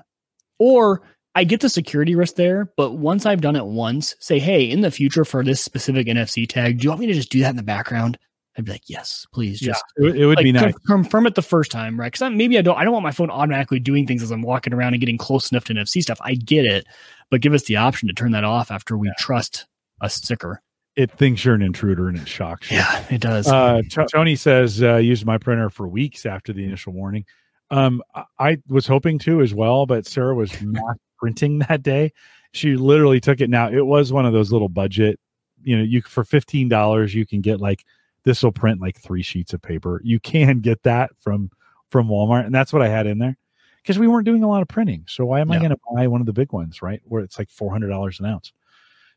[0.57, 1.03] or
[1.35, 2.71] I get the security risk there.
[2.77, 6.47] But once I've done it once, say, hey, in the future for this specific NFC
[6.49, 8.17] tag, do you want me to just do that in the background?
[8.57, 10.73] I'd be like, yes, please, just it, would- it would like, be nice.
[10.85, 12.11] con- confirm it the first time, right?
[12.11, 12.77] Because maybe I don't.
[12.77, 15.51] I don't want my phone automatically doing things as I'm walking around and getting close
[15.51, 16.19] enough to NFC stuff.
[16.21, 16.85] I get it,
[17.29, 19.67] but give us the option to turn that off after we trust
[20.01, 20.61] a sticker.
[20.97, 22.77] It thinks you're an intruder and it shocks you.
[22.77, 23.47] Yeah, it does.
[23.47, 27.23] Uh, T- Tony says uh, used my printer for weeks after the initial warning.
[27.69, 32.11] Um, I- I was hoping to as well, but Sarah was not printing that day.
[32.51, 33.49] She literally took it.
[33.49, 35.17] Now it was one of those little budget.
[35.63, 37.85] You know, you for fifteen dollars you can get like
[38.24, 40.01] this will print like three sheets of paper.
[40.03, 41.51] You can get that from
[41.89, 43.38] from Walmart, and that's what I had in there
[43.82, 45.03] because we weren't doing a lot of printing.
[45.07, 47.01] So why am I going to buy one of the big ones, right?
[47.05, 48.53] Where it's like four hundred dollars an ounce.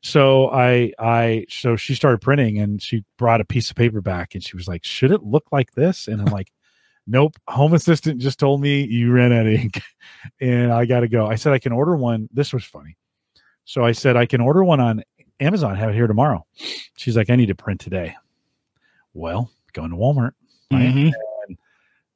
[0.03, 4.35] So I I so she started printing and she brought a piece of paper back
[4.35, 6.53] and she was like, "Should it look like this?" And I'm like,
[7.07, 9.81] "Nope." Home assistant just told me you ran out of ink,
[10.41, 11.27] and I got to go.
[11.27, 12.29] I said I can order one.
[12.33, 12.97] This was funny.
[13.65, 15.03] So I said I can order one on
[15.41, 15.75] Amazon.
[15.75, 16.45] Have it here tomorrow.
[16.97, 18.15] She's like, "I need to print today."
[19.15, 20.33] Well, going to Walmart
[20.73, 20.95] right?
[20.95, 21.13] Mhm.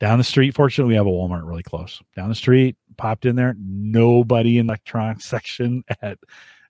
[0.00, 0.54] down the street.
[0.54, 2.00] Fortunately, we have a Walmart really close.
[2.16, 3.54] Down the street, popped in there.
[3.58, 6.18] Nobody in the electronics section at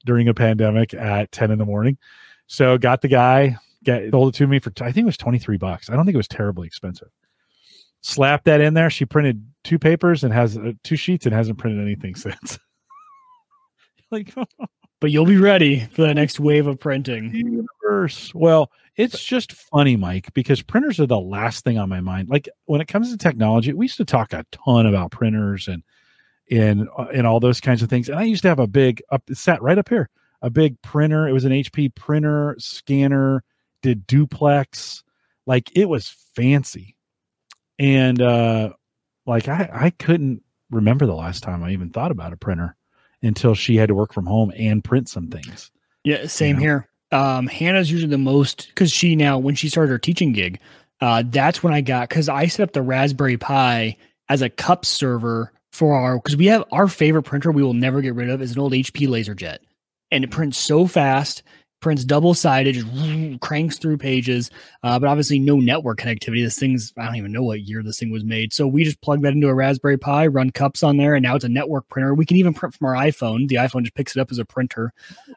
[0.06, 1.98] during a pandemic at ten in the morning.
[2.46, 5.38] So got the guy, get sold it to me for I think it was twenty
[5.38, 5.90] three bucks.
[5.90, 7.08] I don't think it was terribly expensive.
[8.00, 8.90] Slapped that in there.
[8.90, 12.58] She printed two papers and has uh, two sheets and hasn't printed anything since.
[14.10, 14.32] like
[15.00, 17.34] but you'll be ready for the next wave of printing.
[17.34, 18.34] Universe.
[18.34, 22.28] Well, it's just funny, Mike, because printers are the last thing on my mind.
[22.28, 25.84] Like when it comes to technology, we used to talk a ton about printers and
[26.50, 28.08] and uh, and all those kinds of things.
[28.08, 30.10] And I used to have a big up sat right up here,
[30.42, 31.28] a big printer.
[31.28, 33.44] It was an HP printer, scanner,
[33.82, 35.04] did duplex,
[35.46, 36.96] like it was fancy.
[37.78, 38.72] And uh
[39.26, 42.74] like I I couldn't remember the last time I even thought about a printer
[43.22, 45.70] until she had to work from home and print some things.
[46.02, 46.60] Yeah, same you know?
[46.60, 46.87] here.
[47.10, 50.60] Um, Hannah's usually the most because she now when she started her teaching gig,
[51.00, 53.96] uh, that's when I got because I set up the Raspberry Pi
[54.28, 58.02] as a CUPS server for our because we have our favorite printer we will never
[58.02, 59.58] get rid of is an old HP LaserJet,
[60.10, 61.42] and it prints so fast
[61.80, 64.50] prints double sided, cranks through pages,
[64.82, 66.42] uh, but obviously no network connectivity.
[66.42, 68.52] This thing's, I don't even know what year this thing was made.
[68.52, 71.36] So we just plug that into a Raspberry Pi, run CUPS on there, and now
[71.36, 72.14] it's a network printer.
[72.14, 73.48] We can even print from our iPhone.
[73.48, 74.92] The iPhone just picks it up as a printer.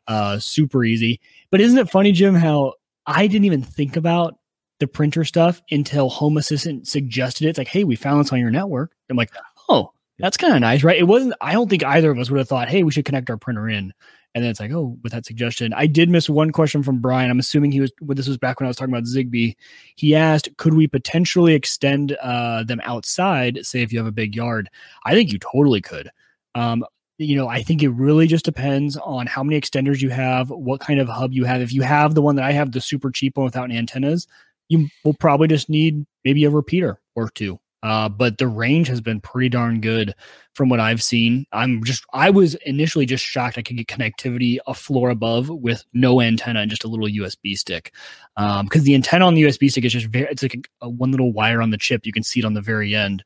[0.08, 1.20] Uh, super easy.
[1.50, 2.74] But isn't it funny, Jim, how
[3.06, 4.38] I didn't even think about
[4.82, 7.50] the printer stuff until Home Assistant suggested it.
[7.50, 8.92] It's like, hey, we found this on your network.
[9.10, 9.32] I'm like,
[9.70, 10.98] oh, that's kind of nice, right?
[10.98, 13.30] It wasn't, I don't think either of us would have thought, hey, we should connect
[13.30, 13.94] our printer in.
[14.34, 17.30] And then it's like, oh, with that suggestion, I did miss one question from Brian.
[17.30, 17.92] I'm assuming he was.
[18.02, 19.56] Well, this was back when I was talking about Zigbee.
[19.96, 23.66] He asked, could we potentially extend uh, them outside?
[23.66, 24.70] Say if you have a big yard,
[25.06, 26.10] I think you totally could.
[26.56, 26.86] Um,
[27.18, 30.80] you know, I think it really just depends on how many extenders you have, what
[30.80, 31.62] kind of hub you have.
[31.62, 34.28] If you have the one that I have, the super cheap one without antennas,
[34.70, 37.60] you will probably just need maybe a repeater or two.
[37.84, 40.14] Uh, but the range has been pretty darn good
[40.54, 41.46] from what I've seen.
[41.52, 45.84] I'm just, I was initially just shocked I could get connectivity a floor above with
[45.94, 47.94] no antenna and just a little USB stick.
[48.38, 50.90] Um, because the antenna on the USB stick is just very, it's like a, a,
[50.90, 52.06] one little wire on the chip.
[52.06, 53.24] You can see it on the very end.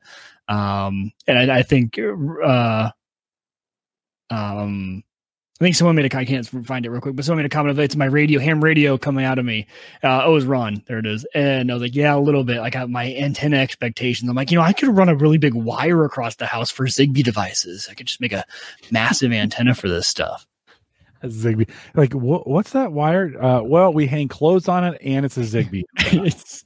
[0.48, 2.90] Um, and I, I think, uh,
[4.30, 5.02] um,
[5.58, 6.18] I think someone made a.
[6.18, 8.38] I can't find it real quick, but someone made a comment of it's my radio,
[8.38, 9.66] ham radio coming out of me.
[10.04, 10.82] Uh, oh, it was Ron.
[10.86, 11.24] There it is.
[11.34, 12.58] And I was like, yeah, a little bit.
[12.58, 14.28] Like my antenna expectations.
[14.28, 16.84] I'm like, you know, I could run a really big wire across the house for
[16.86, 17.88] Zigbee devices.
[17.90, 18.44] I could just make a
[18.90, 20.46] massive antenna for this stuff.
[21.24, 21.70] Zigbee.
[21.94, 23.32] Like, wh- what's that wire?
[23.42, 25.84] Uh, well, we hang clothes on it, and it's a Zigbee.
[25.96, 26.64] it's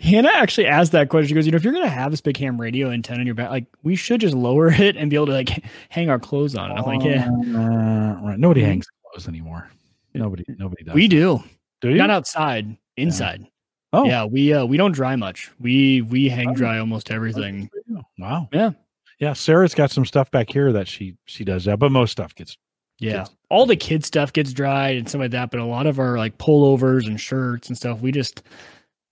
[0.00, 1.28] Hannah actually asked that question.
[1.28, 3.26] She goes, you know, if you're going to have this big ham radio antenna in
[3.26, 6.18] your back, like we should just lower it and be able to like hang our
[6.18, 6.74] clothes on it.
[6.74, 7.28] I'm like, yeah.
[7.28, 8.38] Uh, right.
[8.38, 9.70] Nobody hangs clothes anymore.
[10.14, 10.94] Nobody, nobody does.
[10.94, 11.42] We do.
[11.80, 11.96] Do you?
[11.96, 13.40] Not outside, inside.
[13.40, 13.48] Yeah.
[13.92, 14.24] Oh, yeah.
[14.24, 15.50] We uh we don't dry much.
[15.58, 16.54] We we hang oh.
[16.54, 17.70] dry almost everything.
[18.18, 18.48] Wow.
[18.52, 18.70] Yeah.
[19.18, 19.32] Yeah.
[19.32, 22.56] Sarah's got some stuff back here that she she does that, but most stuff gets.
[22.98, 23.26] Yeah.
[23.48, 26.18] All the kid stuff gets dried and stuff like that, but a lot of our
[26.18, 28.42] like pullovers and shirts and stuff, we just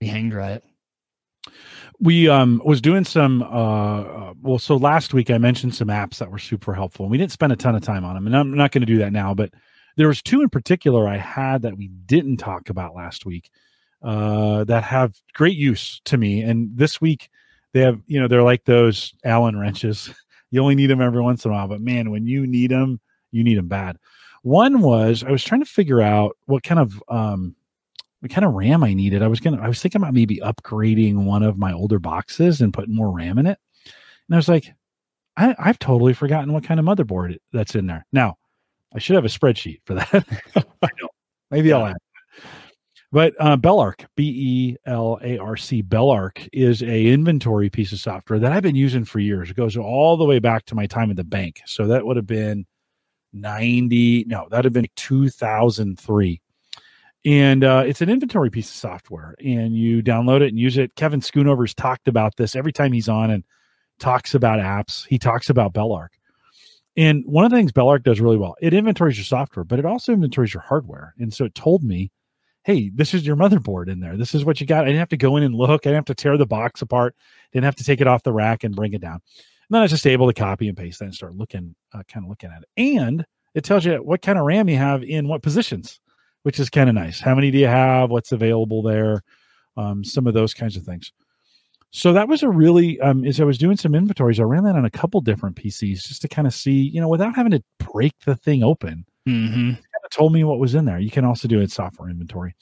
[0.00, 0.64] we hang dry it.
[2.00, 6.18] We um was doing some uh, uh well so last week I mentioned some apps
[6.18, 8.36] that were super helpful and we didn't spend a ton of time on them and
[8.36, 9.50] I'm not going to do that now but
[9.96, 13.50] there was two in particular I had that we didn't talk about last week
[14.02, 17.30] uh that have great use to me and this week
[17.72, 20.10] they have you know they're like those allen wrenches
[20.50, 23.00] you only need them every once in a while but man when you need them
[23.30, 23.96] you need them bad
[24.42, 27.56] one was I was trying to figure out what kind of um
[28.20, 29.22] what kind of RAM I needed.
[29.22, 32.72] I was gonna I was thinking about maybe upgrading one of my older boxes and
[32.72, 33.58] putting more RAM in it.
[34.28, 34.72] And I was like,
[35.36, 38.06] I, have totally forgotten what kind of motherboard that's in there.
[38.12, 38.36] Now,
[38.94, 40.08] I should have a spreadsheet for that.
[40.82, 41.08] I know.
[41.50, 41.72] Maybe.
[41.72, 41.96] I'll add.
[43.12, 48.00] But uh, Belarc, B E L A R C, Belarc is a inventory piece of
[48.00, 49.50] software that I've been using for years.
[49.50, 51.60] It goes all the way back to my time at the bank.
[51.66, 52.66] So that would have been
[53.32, 56.40] 90, no, that would have been 2003
[57.26, 60.94] and uh, it's an inventory piece of software and you download it and use it.
[60.94, 63.42] Kevin schoonover's talked about this every time he's on and
[63.98, 65.06] talks about apps.
[65.08, 66.10] He talks about belarc
[66.96, 69.84] and one of the things belarc does really well it inventories your software but it
[69.84, 71.14] also inventories your hardware.
[71.18, 72.10] And so it told me
[72.64, 74.16] hey this is your motherboard in there.
[74.16, 74.84] This is what you got.
[74.84, 75.82] I didn't have to go in and look.
[75.82, 77.16] I didn't have to tear the box apart.
[77.52, 79.20] Didn't have to take it off the rack and bring it down.
[79.68, 82.02] And then i was just able to copy and paste that and start looking uh,
[82.08, 82.68] kind of looking at it.
[82.76, 86.00] And it tells you what kind of ram you have in what positions
[86.46, 87.18] which is kind of nice.
[87.18, 88.10] How many do you have?
[88.10, 89.24] What's available there?
[89.76, 91.12] Um, some of those kinds of things.
[91.90, 94.76] So that was a really, um, as I was doing some inventories, I ran that
[94.76, 97.64] on a couple different PCs just to kind of see, you know, without having to
[97.80, 99.04] break the thing open.
[99.26, 99.70] Mm-hmm.
[99.70, 101.00] kind of told me what was in there.
[101.00, 102.54] You can also do it software inventory.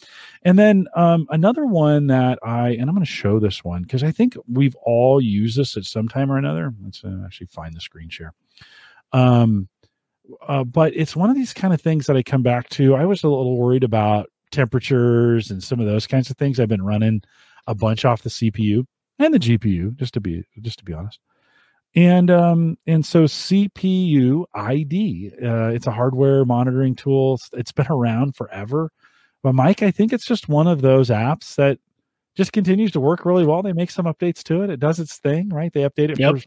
[0.45, 4.03] And then um, another one that I, and I'm going to show this one because
[4.03, 6.73] I think we've all used this at some time or another.
[6.83, 8.33] Let's uh, actually find the screen share.
[9.13, 9.69] Um,
[10.47, 12.95] uh, but it's one of these kind of things that I come back to.
[12.95, 16.59] I was a little worried about temperatures and some of those kinds of things.
[16.59, 17.23] I've been running
[17.67, 18.85] a bunch off the CPU
[19.19, 21.19] and the GPU, just to be just to be honest.
[21.97, 27.39] And um, and so CPU ID, uh, it's a hardware monitoring tool.
[27.53, 28.91] It's been around forever.
[29.43, 31.79] But Mike, I think it's just one of those apps that
[32.35, 33.63] just continues to work really well.
[33.63, 34.71] They make some updates to it.
[34.71, 35.73] It does its thing, right?
[35.73, 36.37] They update it yep.
[36.37, 36.43] for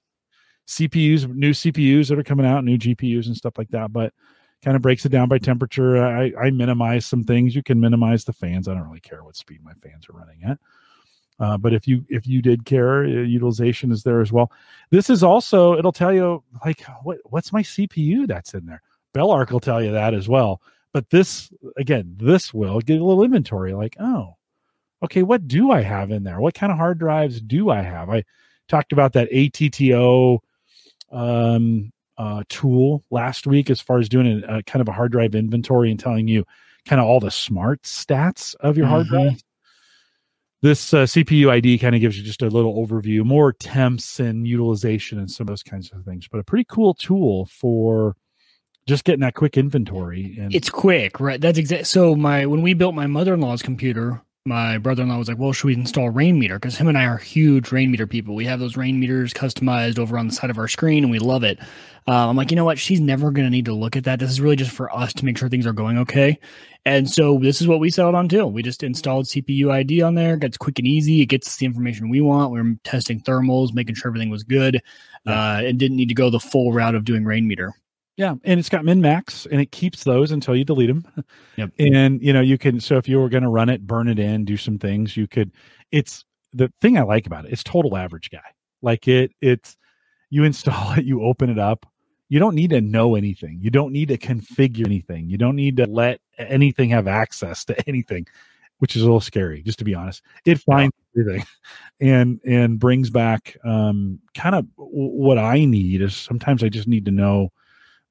[0.67, 3.93] CPUs, new CPUs that are coming out, new GPUs and stuff like that.
[3.93, 4.13] But
[4.63, 6.03] kind of breaks it down by temperature.
[6.03, 7.55] I, I minimize some things.
[7.55, 8.67] You can minimize the fans.
[8.67, 10.57] I don't really care what speed my fans are running at.
[11.39, 14.51] Uh, but if you if you did care, uh, utilization is there as well.
[14.89, 18.81] This is also it'll tell you like what what's my CPU that's in there.
[19.13, 20.61] Belarc will tell you that as well.
[20.93, 23.73] But this again, this will get a little inventory.
[23.73, 24.35] Like oh,
[25.03, 26.41] okay, what do I have in there?
[26.41, 28.09] What kind of hard drives do I have?
[28.09, 28.23] I
[28.67, 30.41] talked about that ATTO
[31.11, 35.11] um, uh, tool last week as far as doing a, a, kind of a hard
[35.11, 36.43] drive inventory and telling you
[36.85, 38.93] kind of all the smart stats of your mm-hmm.
[38.93, 39.43] hard drive
[40.61, 44.47] this uh, CPU ID kind of gives you just a little overview, more temps and
[44.47, 46.27] utilization and some of those kinds of things.
[46.27, 48.15] But a pretty cool tool for
[48.87, 50.35] just getting that quick inventory.
[50.39, 51.39] And it's quick, right?
[51.39, 51.87] That's exact.
[51.87, 55.53] So my when we built my mother in law's computer, my brother-in-law was like, "Well,
[55.53, 58.33] should we install Rainmeter?" Because him and I are huge Rainmeter people.
[58.33, 61.43] We have those Rainmeters customized over on the side of our screen, and we love
[61.43, 61.59] it.
[62.07, 62.79] Uh, I'm like, you know what?
[62.79, 64.19] She's never going to need to look at that.
[64.19, 66.39] This is really just for us to make sure things are going okay.
[66.85, 68.47] And so this is what we settled on too.
[68.47, 70.37] We just installed CPU ID on there.
[70.37, 71.21] Gets quick and easy.
[71.21, 72.53] It gets the information we want.
[72.53, 74.81] We are testing thermals, making sure everything was good,
[75.25, 75.57] yeah.
[75.57, 77.71] uh, and didn't need to go the full route of doing Rainmeter.
[78.17, 81.05] Yeah, and it's got min max, and it keeps those until you delete them.
[81.55, 81.71] Yep.
[81.79, 82.79] And you know you can.
[82.79, 85.27] So if you were going to run it, burn it in, do some things, you
[85.27, 85.51] could.
[85.91, 87.51] It's the thing I like about it.
[87.51, 88.43] It's total average guy.
[88.83, 89.31] Like it.
[89.41, 89.75] It's
[90.29, 91.87] you install it, you open it up.
[92.29, 93.57] You don't need to know anything.
[93.59, 95.29] You don't need to configure anything.
[95.29, 98.27] You don't need to let anything have access to anything,
[98.77, 100.21] which is a little scary, just to be honest.
[100.45, 101.21] It finds yeah.
[101.21, 101.47] everything,
[102.01, 107.05] and and brings back um, kind of what I need is sometimes I just need
[107.05, 107.51] to know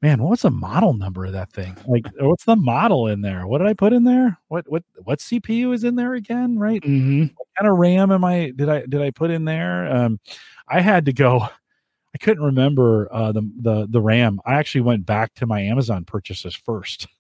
[0.03, 1.77] man, what's the model number of that thing?
[1.87, 3.47] Like, what's the model in there?
[3.47, 4.39] What did I put in there?
[4.49, 6.59] What what what CPU is in there again?
[6.59, 6.83] Right?
[6.83, 7.35] Mm-hmm.
[7.37, 9.87] What kind of RAM am I did I did I put in there?
[9.95, 10.21] Um,
[10.69, 11.41] I had to go.
[12.15, 14.41] I couldn't remember uh, the the the RAM.
[14.47, 17.09] I actually went back to my Amazon purchases first.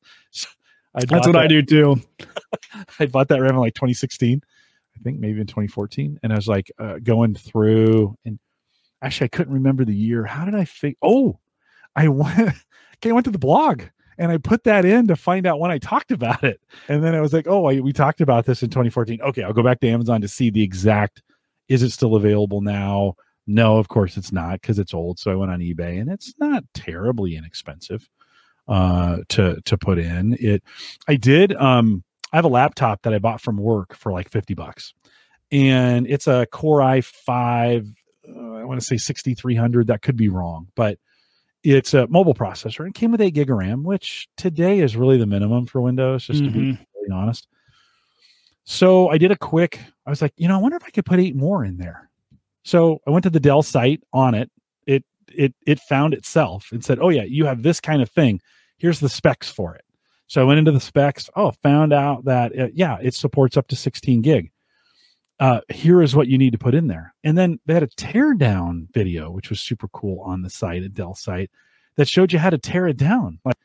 [0.97, 1.43] So That's what that.
[1.43, 2.01] I do too.
[2.99, 4.41] I bought that RAM in like 2016,
[4.97, 8.39] I think maybe in 2014, and I was like uh, going through and
[9.03, 10.25] actually I couldn't remember the year.
[10.25, 10.97] How did I figure?
[11.03, 11.39] Oh,
[11.97, 13.83] I went, okay, I went to the blog
[14.19, 16.61] and I put that in to find out when I talked about it.
[16.89, 19.21] And then I was like, oh, I, we talked about this in 2014.
[19.23, 21.23] Okay, I'll go back to Amazon to see the exact.
[21.69, 23.15] Is it still available now?
[23.47, 25.19] No, of course it's not because it's old.
[25.19, 28.09] So I went on eBay and it's not terribly inexpensive
[28.69, 30.37] uh, to to put in.
[30.39, 30.63] It.
[31.09, 31.55] I did.
[31.55, 34.95] Um, I have a laptop that I bought from work for like 50 bucks,
[35.53, 37.89] and it's a Core i5.
[38.29, 39.87] Uh, I want to say 6300.
[39.87, 40.99] That could be wrong, but
[41.75, 42.87] it's a mobile processor.
[42.89, 46.27] It came with eight gig of RAM, which today is really the minimum for Windows,
[46.27, 46.53] just mm-hmm.
[46.53, 46.83] to be mm-hmm.
[46.95, 47.49] really honest.
[48.65, 49.81] So I did a quick.
[50.07, 52.09] I was like, you know, I wonder if I could put eight more in there.
[52.65, 54.51] So I went to the Dell site on it.
[54.87, 58.41] It it it found itself and said, oh yeah, you have this kind of thing.
[58.79, 59.85] Here's the specs for it.
[60.29, 61.31] So I went into the specs.
[61.37, 64.51] Oh, found out that it, yeah, it supports up to 16 gig
[65.39, 67.15] uh, here is what you need to put in there.
[67.23, 70.89] And then they had a teardown video, which was super cool on the site, a
[70.89, 71.51] Dell site,
[71.97, 73.39] that showed you how to tear it down.
[73.45, 73.57] Like,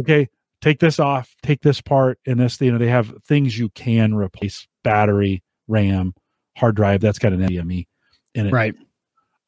[0.00, 0.28] okay,
[0.60, 4.14] take this off, take this part, and this, you know, they have things you can
[4.14, 6.14] replace battery, RAM,
[6.56, 7.00] hard drive.
[7.00, 7.86] That's got an NVMe
[8.34, 8.52] in it.
[8.52, 8.74] Right.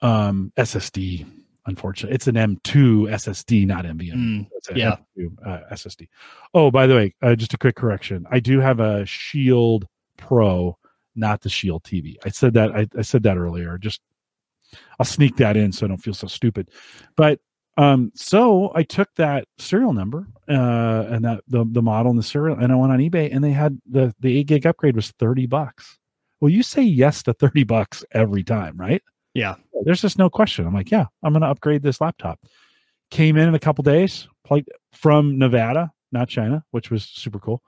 [0.03, 1.27] Um, SSD,
[1.65, 2.15] unfortunately.
[2.15, 4.13] It's an M2 SSD, not NVMe.
[4.13, 4.97] Mm, yeah.
[5.19, 6.09] M2, uh, SSD.
[6.53, 8.27] Oh, by the way, uh, just a quick correction.
[8.31, 9.87] I do have a Shield
[10.19, 10.77] Pro
[11.15, 12.17] not the Shield TV.
[12.25, 13.79] I said that I, I said that earlier.
[13.79, 14.01] Just
[14.99, 16.71] I'll sneak that in so I don't feel so stupid.
[17.17, 17.41] But
[17.77, 22.25] um, so I took that serial number uh, and that the the model and the
[22.25, 25.11] serial, and I went on eBay, and they had the the eight gig upgrade was
[25.13, 25.99] thirty bucks.
[26.41, 29.03] Well, you say yes to thirty bucks every time, right?
[29.35, 29.57] Yeah.
[29.83, 30.67] There's just no question.
[30.67, 32.41] I'm like, yeah, I'm going to upgrade this laptop.
[33.11, 37.63] Came in in a couple days, plugged from Nevada, not China, which was super cool.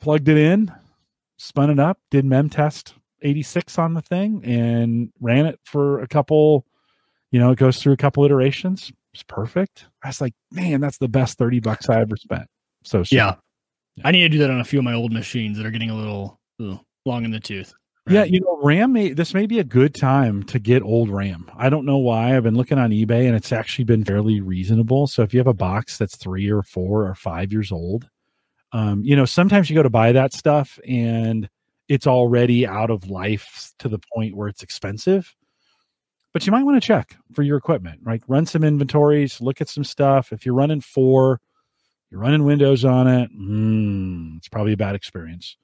[0.00, 0.72] Plugged it in,
[1.36, 6.08] spun it up, did mem test 86 on the thing, and ran it for a
[6.08, 6.66] couple.
[7.30, 8.92] You know, it goes through a couple iterations.
[9.12, 9.86] It's perfect.
[10.02, 12.46] I was like, man, that's the best 30 bucks I ever spent.
[12.84, 13.34] So, yeah.
[13.96, 14.06] yeah.
[14.06, 15.90] I need to do that on a few of my old machines that are getting
[15.90, 17.72] a little ugh, long in the tooth.
[18.06, 18.14] Right?
[18.14, 21.50] Yeah, you know, RAM may this may be a good time to get old RAM.
[21.56, 22.36] I don't know why.
[22.36, 25.06] I've been looking on eBay and it's actually been fairly reasonable.
[25.06, 28.08] So if you have a box that's three or four or five years old,
[28.74, 31.48] um, you know, sometimes you go to buy that stuff and
[31.88, 35.34] it's already out of life to the point where it's expensive.
[36.34, 38.20] but you might want to check for your equipment, right?
[38.28, 40.32] Run some inventories, look at some stuff.
[40.32, 41.40] If you're running four,
[42.10, 45.56] you're running Windows on it, mm, it's probably a bad experience.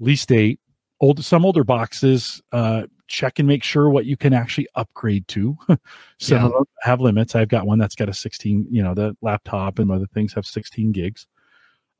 [0.00, 0.60] Least eight.
[1.00, 5.56] Old some older boxes, uh, check and make sure what you can actually upgrade to.
[6.20, 6.60] some Yeah.
[6.82, 7.34] have limits.
[7.34, 10.46] I've got one that's got a 16, you know, the laptop and other things have
[10.46, 11.26] 16 gigs.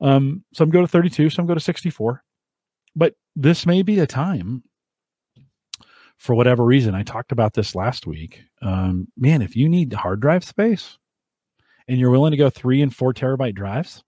[0.01, 2.23] Um, some go to 32, some go to 64.
[2.95, 4.63] But this may be a time
[6.17, 6.93] for whatever reason.
[6.95, 8.41] I talked about this last week.
[8.61, 10.97] Um, man, if you need hard drive space
[11.87, 14.03] and you're willing to go three and four terabyte drives,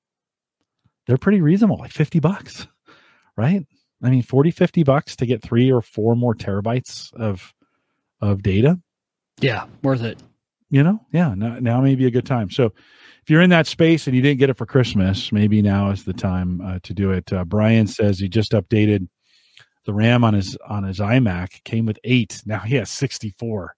[1.07, 2.67] they're pretty reasonable, like 50 bucks,
[3.37, 3.65] right?
[4.03, 7.53] I mean, 40, 50 bucks to get three or four more terabytes of
[8.21, 8.79] of data
[9.41, 10.17] Yeah, worth it.
[10.69, 12.71] you know yeah now, now may be a good time so
[13.25, 16.05] if you're in that space and you didn't get it for christmas maybe now is
[16.05, 19.07] the time uh, to do it uh, brian says he just updated
[19.85, 23.75] the ram on his on his imac came with eight now he has 64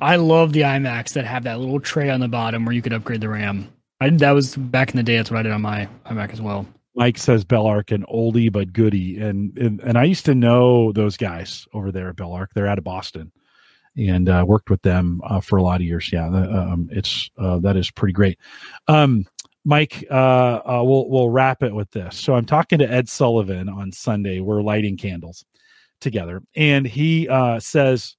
[0.00, 2.92] I love the iMacs that have that little tray on the bottom where you could
[2.92, 3.70] upgrade the RAM.
[4.00, 5.16] I that was back in the day.
[5.16, 6.66] That's what I did on my iMac as well.
[6.94, 11.16] mike says Belarc an oldie but goodie and, and and i used to know those
[11.16, 13.32] guys over there at Belarc they're out of boston
[13.96, 17.30] and uh, worked with them uh, for a lot of years yeah the, um, it's
[17.38, 18.38] uh, that is pretty great
[18.88, 19.26] um,
[19.64, 22.18] Mike, uh, uh, we'll we'll wrap it with this.
[22.18, 24.40] So I'm talking to Ed Sullivan on Sunday.
[24.40, 25.44] We're lighting candles
[26.02, 28.16] together, and he uh, says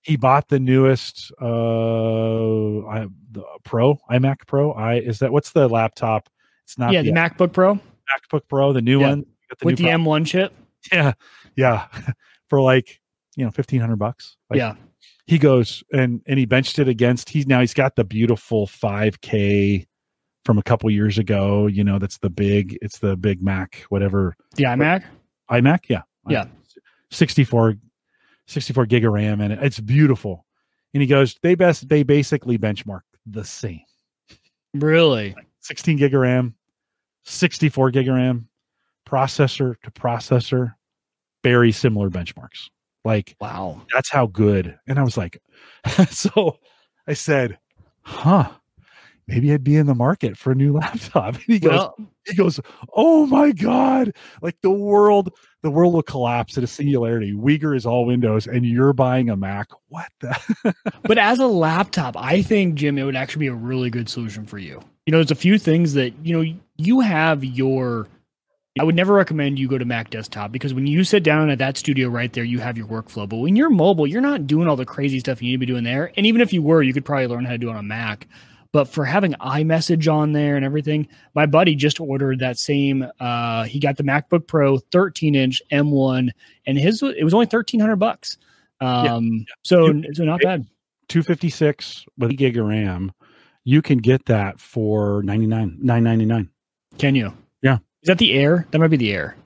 [0.00, 4.72] he bought the newest uh, I, the Pro iMac Pro.
[4.72, 6.30] I is that what's the laptop?
[6.64, 9.08] It's not yeah, the the MacBook Pro MacBook Pro, the new Yeah.
[9.08, 10.54] one Got with the pro- M1 chip.
[10.90, 11.12] yeah,
[11.56, 11.88] yeah,
[12.48, 13.00] for like
[13.36, 14.38] you know fifteen hundred bucks.
[14.48, 14.76] Like, yeah,
[15.26, 17.28] he goes and and he benched it against.
[17.30, 19.86] He's now he's got the beautiful five K
[20.44, 21.66] from a couple years ago.
[21.66, 22.78] You know that's the big.
[22.82, 25.04] It's the big Mac whatever the iMac.
[25.50, 25.80] iMac.
[25.88, 26.44] Yeah, Yeah.
[27.10, 27.74] 64,
[28.48, 29.58] 64 gig of RAM and it.
[29.62, 30.44] it's beautiful.
[30.94, 33.82] And he goes, they best they basically benchmark the same.
[34.74, 35.34] Really?
[35.60, 36.54] 16 gig of RAM,
[37.24, 38.48] 64 gig of RAM,
[39.06, 40.74] processor to processor,
[41.42, 42.68] very similar benchmarks.
[43.06, 43.82] Like Wow.
[43.94, 44.78] that's how good.
[44.86, 45.40] And I was like,
[46.10, 46.58] so
[47.06, 47.58] I said,
[48.02, 48.50] huh,
[49.28, 51.34] maybe I'd be in the market for a new laptop.
[51.34, 51.96] And he goes, Well,
[52.26, 52.60] he goes,
[52.94, 55.32] oh my God, like the world,
[55.62, 57.32] the world will collapse at a singularity.
[57.32, 59.68] Wieger is all Windows and you're buying a Mac.
[59.88, 60.74] What the?
[61.02, 64.44] but as a laptop, I think Jim, it would actually be a really good solution
[64.44, 64.80] for you.
[65.06, 68.08] You know, there's a few things that you know you have your.
[68.78, 71.58] I would never recommend you go to Mac desktop because when you sit down at
[71.58, 73.28] that studio right there, you have your workflow.
[73.28, 75.66] But when you're mobile, you're not doing all the crazy stuff you need to be
[75.66, 76.12] doing there.
[76.16, 77.82] And even if you were, you could probably learn how to do it on a
[77.82, 78.26] Mac.
[78.72, 83.06] But for having iMessage on there and everything, my buddy just ordered that same.
[83.18, 86.28] Uh, he got the MacBook Pro 13 inch M1,
[86.66, 88.36] and his it was only 1300 bucks.
[88.82, 90.66] Um, so so not bad.
[91.08, 93.12] 256 with a gig of RAM,
[93.64, 96.50] you can get that for 99, 999.
[96.98, 97.32] Can you?
[98.06, 98.68] Is that the air?
[98.70, 99.36] That might be the air.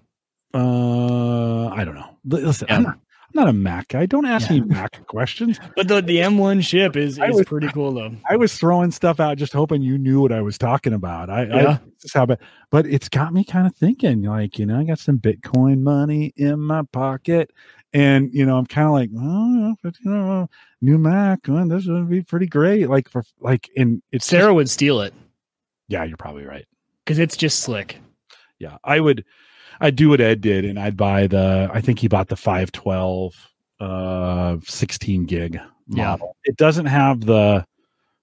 [0.52, 2.10] Uh, I don't know.
[2.26, 2.76] Listen, Yeah.
[2.76, 3.00] I'm, not, I'm
[3.32, 4.04] not a Mac guy.
[4.04, 4.56] Don't ask Yeah.
[4.56, 5.58] me Mac questions.
[5.76, 8.12] But the, the M1 ship is, is was- pretty cool though.
[8.28, 11.30] I was throwing stuff out just hoping you knew what I was talking about.
[11.30, 11.78] I, I Yeah.
[12.02, 12.38] just how bad,
[12.70, 14.24] but it's got me kind of thinking.
[14.24, 17.52] Like, you know, I got some Bitcoin money in my pocket,
[17.94, 20.50] and you know, I'm kind of like, oh, but, you know,
[20.82, 22.90] new Mac, oh, this would be pretty great.
[22.90, 25.14] Like for like, in it's just- Sarah would steal it
[25.88, 26.66] yeah, you're probably right.
[27.06, 27.98] because it's just slick.
[28.60, 29.24] Yeah, I would.
[29.80, 31.68] I'd do what Ed did, and I'd buy the.
[31.72, 33.34] I think he bought the 512,
[33.80, 35.58] uh, 16 gig
[35.88, 36.10] Yeah.
[36.10, 36.36] model.
[36.44, 37.66] It doesn't have the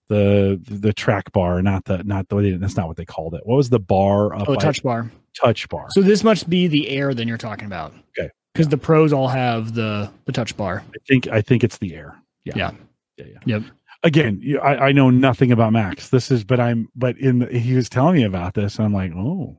[0.07, 2.57] the the track bar, not the not the.
[2.61, 3.41] That's not what they called it.
[3.45, 4.33] What was the bar?
[4.35, 5.11] Oh, touch bar.
[5.41, 5.87] touch bar.
[5.89, 7.93] So this must be the air then you're talking about.
[8.17, 8.29] Okay.
[8.53, 10.83] Because the pros all have the the touch bar.
[10.87, 12.15] I think I think it's the air.
[12.45, 12.53] Yeah.
[12.55, 12.71] Yeah.
[13.17, 13.25] Yeah.
[13.25, 13.39] yeah.
[13.45, 13.63] Yep.
[14.03, 16.09] Again, I, I know nothing about Macs.
[16.09, 18.77] This is, but I'm, but in the, he was telling me about this.
[18.77, 19.57] And I'm like, oh,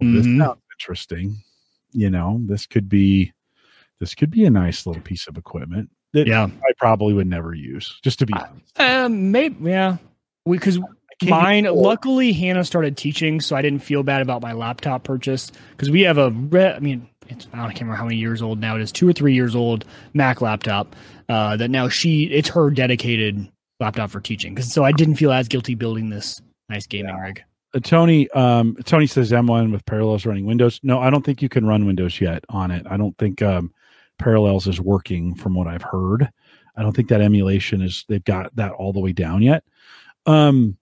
[0.00, 0.38] well, this Mhm.
[0.38, 1.36] sounds interesting.
[1.92, 3.32] You know, this could be,
[4.00, 6.44] this could be a nice little piece of equipment that Yeah.
[6.44, 7.98] I probably would never use.
[8.02, 9.30] Just to be honest, Um.
[9.32, 9.56] Maybe.
[9.70, 9.96] Yeah.
[10.48, 10.78] Because
[11.24, 15.50] mine, luckily, Hannah started teaching, so I didn't feel bad about my laptop purchase.
[15.72, 18.58] Because we have a, re- I mean, it's I don't remember how many years old
[18.60, 18.76] now.
[18.76, 19.84] It is two or three years old
[20.14, 20.94] Mac laptop.
[21.28, 23.46] Uh, that now she, it's her dedicated
[23.80, 24.54] laptop for teaching.
[24.54, 26.40] Because so I didn't feel as guilty building this
[26.70, 27.42] nice gaming rig.
[27.74, 30.80] Uh, Tony, um, Tony says M1 with Parallels running Windows.
[30.82, 32.86] No, I don't think you can run Windows yet on it.
[32.88, 33.72] I don't think um,
[34.18, 36.30] Parallels is working from what I've heard.
[36.76, 38.04] I don't think that emulation is.
[38.08, 39.64] They've got that all the way down yet.
[40.26, 40.76] Um,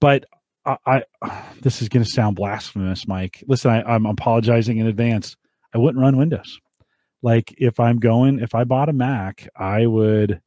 [0.00, 0.24] but
[0.64, 1.02] I, I
[1.60, 3.42] this is going to sound blasphemous, Mike.
[3.46, 5.36] Listen, I, I'm apologizing in advance.
[5.74, 6.60] I wouldn't run Windows.
[7.22, 10.40] Like if I'm going, if I bought a Mac, I would.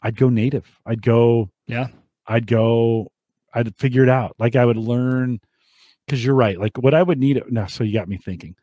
[0.00, 0.64] I'd go native.
[0.86, 1.88] I'd go Yeah.
[2.26, 3.10] I'd go
[3.54, 4.34] I'd figure it out.
[4.38, 5.40] Like I would learn
[6.06, 6.58] because you're right.
[6.58, 8.54] Like what I would need it now, so you got me thinking.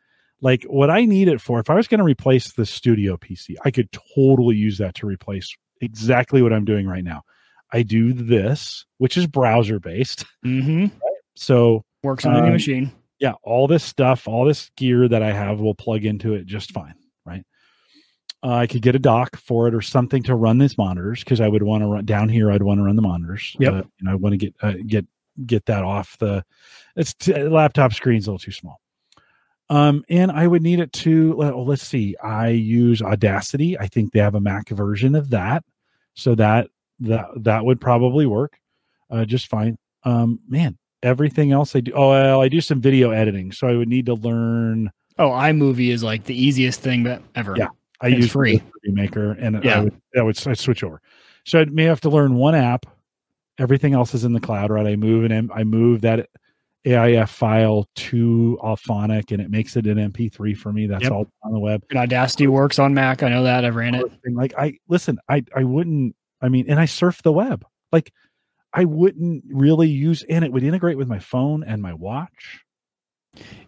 [0.41, 3.55] Like what I need it for, if I was going to replace the studio PC,
[3.63, 7.21] I could totally use that to replace exactly what I'm doing right now.
[7.73, 10.25] I do this, which is browser based.
[10.45, 10.87] Mm-hmm.
[11.35, 12.91] So Works on any Um, machine.
[13.19, 16.71] yeah, all this stuff, all this gear that I have will plug into it just
[16.71, 16.93] fine?
[18.45, 21.41] Uh, I could get a dock for it or something to run these monitors because
[21.41, 22.51] I would want to run down here.
[22.51, 23.55] I'd want to run the monitors.
[23.59, 23.73] Yep.
[23.73, 25.07] Uh, know, I want to get uh, get
[25.47, 26.45] get that off the.
[26.95, 28.79] It's t- laptop screen's a little too small.
[29.71, 31.35] Um, and I would need it to.
[31.35, 32.15] well, let's see.
[32.23, 33.79] I use Audacity.
[33.79, 35.63] I think they have a Mac version of that,
[36.13, 36.67] so that
[36.99, 38.59] that that would probably work,
[39.09, 39.79] uh, just fine.
[40.03, 41.93] Um, man, everything else I do.
[41.95, 44.91] Oh, well, I do some video editing, so I would need to learn.
[45.17, 47.55] Oh, iMovie is like the easiest thing that ever.
[47.57, 47.69] Yeah.
[48.01, 48.61] I It's use free.
[48.83, 49.79] Movie Maker, and Yeah.
[49.79, 51.01] I would I would I switch over.
[51.45, 52.85] So I may have to learn one app.
[53.57, 54.85] Everything else is in the cloud, right?
[54.85, 56.27] I move and I move that
[56.85, 60.85] AIF file to Auphonic, and it makes it an MP3 for me.
[60.87, 61.11] That's Yep.
[61.11, 61.83] all on the web.
[61.89, 63.23] And Audacity works on Mac.
[63.23, 63.65] I know that.
[63.65, 64.05] I've ran it.
[64.29, 66.15] Like I listen, I I wouldn't.
[66.41, 67.65] I mean, and I surf the web.
[67.91, 68.11] Like
[68.73, 72.59] I wouldn't really use, and it would integrate with my phone and my watch.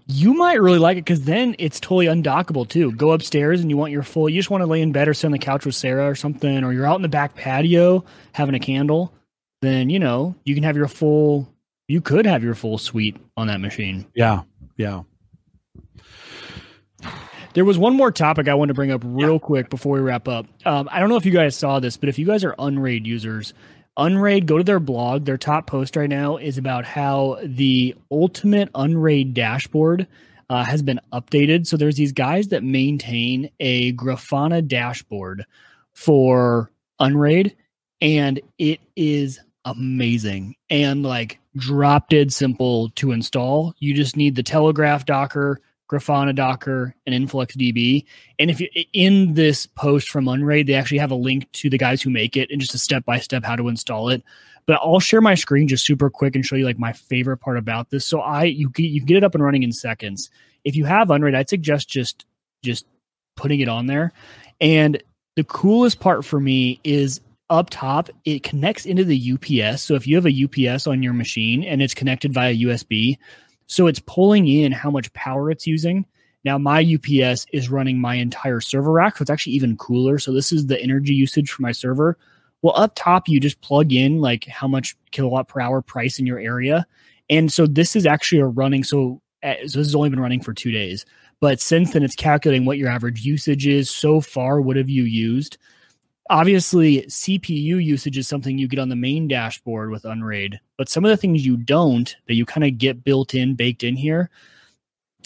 [0.07, 2.93] You might really like it because then it's totally undockable too.
[2.93, 4.29] Go upstairs and you want your full.
[4.29, 6.15] You just want to lay in bed or sit on the couch with Sarah or
[6.15, 9.13] something, or you're out in the back patio having a candle.
[9.61, 11.53] Then you know you can have your full.
[11.89, 14.05] You could have your full suite on that machine.
[14.13, 14.43] Yeah,
[14.77, 15.03] yeah.
[17.53, 20.27] There was one more topic I wanted to bring up real quick before we wrap
[20.27, 20.45] up.
[20.63, 23.07] Um, I don't know if you guys saw this, but if you guys are Unraid
[23.07, 23.53] users,
[23.97, 25.25] Unraid, go to their blog.
[25.25, 30.07] Their top post right now is about how the ultimate Unraid dashboard
[30.49, 31.67] uh, has been updated.
[31.67, 35.45] So there's these guys that maintain a Grafana dashboard
[35.93, 37.55] for Unraid,
[37.99, 43.73] and it is amazing and like drop dead simple to install.
[43.79, 45.59] You just need the Telegraf Docker,
[45.89, 48.05] Grafana Docker, and InfluxDB.
[48.39, 51.77] And if you in this post from Unraid, they actually have a link to the
[51.77, 54.23] guys who make it and just a step by step how to install it.
[54.65, 57.57] But I'll share my screen just super quick and show you like my favorite part
[57.57, 58.05] about this.
[58.05, 60.29] So I you get you get it up and running in seconds.
[60.65, 62.25] If you have Unraid, I'd suggest just
[62.63, 62.85] just
[63.37, 64.11] putting it on there.
[64.59, 65.01] And
[65.35, 69.83] the coolest part for me is up top, it connects into the UPS.
[69.83, 73.17] So if you have a UPS on your machine and it's connected via USB,
[73.67, 76.05] so it's pulling in how much power it's using.
[76.43, 80.17] Now my UPS is running my entire server rack, so it's actually even cooler.
[80.17, 82.17] So this is the energy usage for my server.
[82.61, 86.25] Well, up top you just plug in like how much kilowatt per hour price in
[86.25, 86.87] your area,
[87.29, 88.83] and so this is actually a running.
[88.83, 91.05] So, uh, so this has only been running for two days,
[91.39, 94.61] but since then it's calculating what your average usage is so far.
[94.61, 95.57] What have you used?
[96.29, 101.05] Obviously, CPU usage is something you get on the main dashboard with Unraid, but some
[101.05, 104.29] of the things you don't that you kind of get built in, baked in here.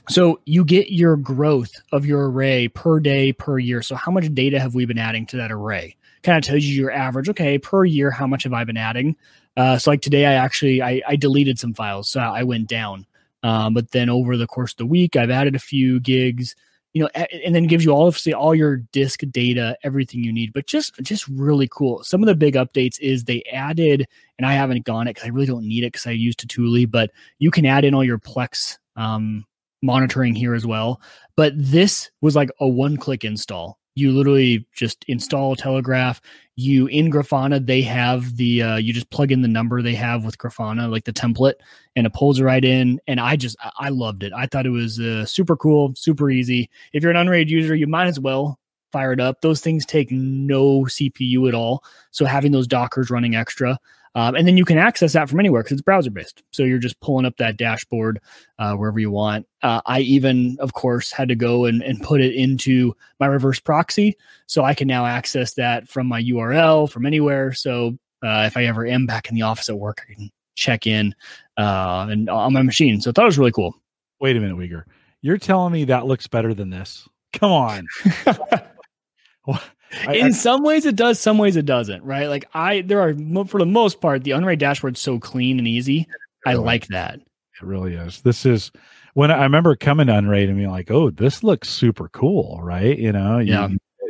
[0.10, 3.82] So you get your growth of your array per day, per year.
[3.82, 5.95] So how much data have we been adding to that array?
[6.24, 7.30] Kind of tells you your average.
[7.30, 9.16] Okay, per year, how much have I been adding?
[9.58, 13.06] Uh, so like today, I actually I, I deleted some files, so I went down.
[13.43, 16.56] Um, but then over the course of the week, I've added a few gigs
[16.93, 20.53] you know and then gives you all say all your disk data everything you need.
[20.53, 22.03] But just just really cool.
[22.03, 25.31] Some of the big updates is they added and i haven't gone it because i
[25.31, 28.19] really don't need it because i use Tautulli, but you can add in all your
[28.19, 29.45] plex um,
[29.81, 31.01] monitoring here as well.
[31.35, 36.19] But this was like a one click install you literally just install telegraf.
[36.55, 40.23] You in grafana they have the uh, you just plug in the number they have
[40.25, 41.55] with grafana like the template
[41.95, 42.99] and it pulls right in.
[43.07, 44.31] And i just I- loved it.
[44.35, 46.69] I thought it was uh, super cool super easy.
[46.93, 48.59] If you're an unraid user you might as well
[48.91, 49.41] fire it up.
[49.41, 51.84] Those things take no cpu at all.
[52.11, 53.80] So having those dockers running extra
[54.15, 56.79] um, and then you can access that from anywhere because it's browser based so you're
[56.79, 58.19] just pulling up that dashboard
[58.59, 62.21] uh, wherever you want uh, i even of course had to go and, and put
[62.21, 64.15] it into my reverse proxy
[64.47, 68.65] so i can now access that from my url from anywhere so uh, if i
[68.65, 71.13] ever am back in the office at work i can check in
[71.57, 73.01] uh, and on my machine.
[73.01, 73.75] So I thought it was really cool.
[74.19, 74.83] Wait a minute, Wieger.
[75.21, 77.07] You're telling me that looks better than this?
[77.33, 77.88] Come on.
[80.07, 82.27] I- in I- some ways it does, some ways it doesn't, right?
[82.27, 83.13] Like I, there are
[83.45, 86.07] for the most part, the Unraid dashboard's so clean and easy.
[86.45, 87.15] I like that.
[87.19, 88.22] It really is.
[88.22, 88.72] This is
[89.13, 92.97] when I remember coming to Unraid and being like, "Oh, this looks super cool," right?
[92.97, 93.68] You know, you- Yeah.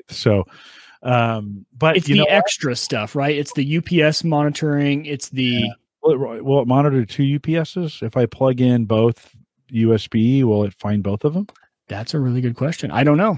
[0.10, 0.46] So,
[1.04, 3.36] um, but It's the know, extra stuff, right?
[3.36, 5.06] It's the UPS monitoring.
[5.06, 5.70] It's the
[6.04, 8.02] will it, will it monitor two UPSs?
[8.04, 9.36] If I plug in both
[9.72, 11.48] USB, will it find both of them?
[11.88, 12.90] that's a really good question.
[12.90, 13.38] I don't know.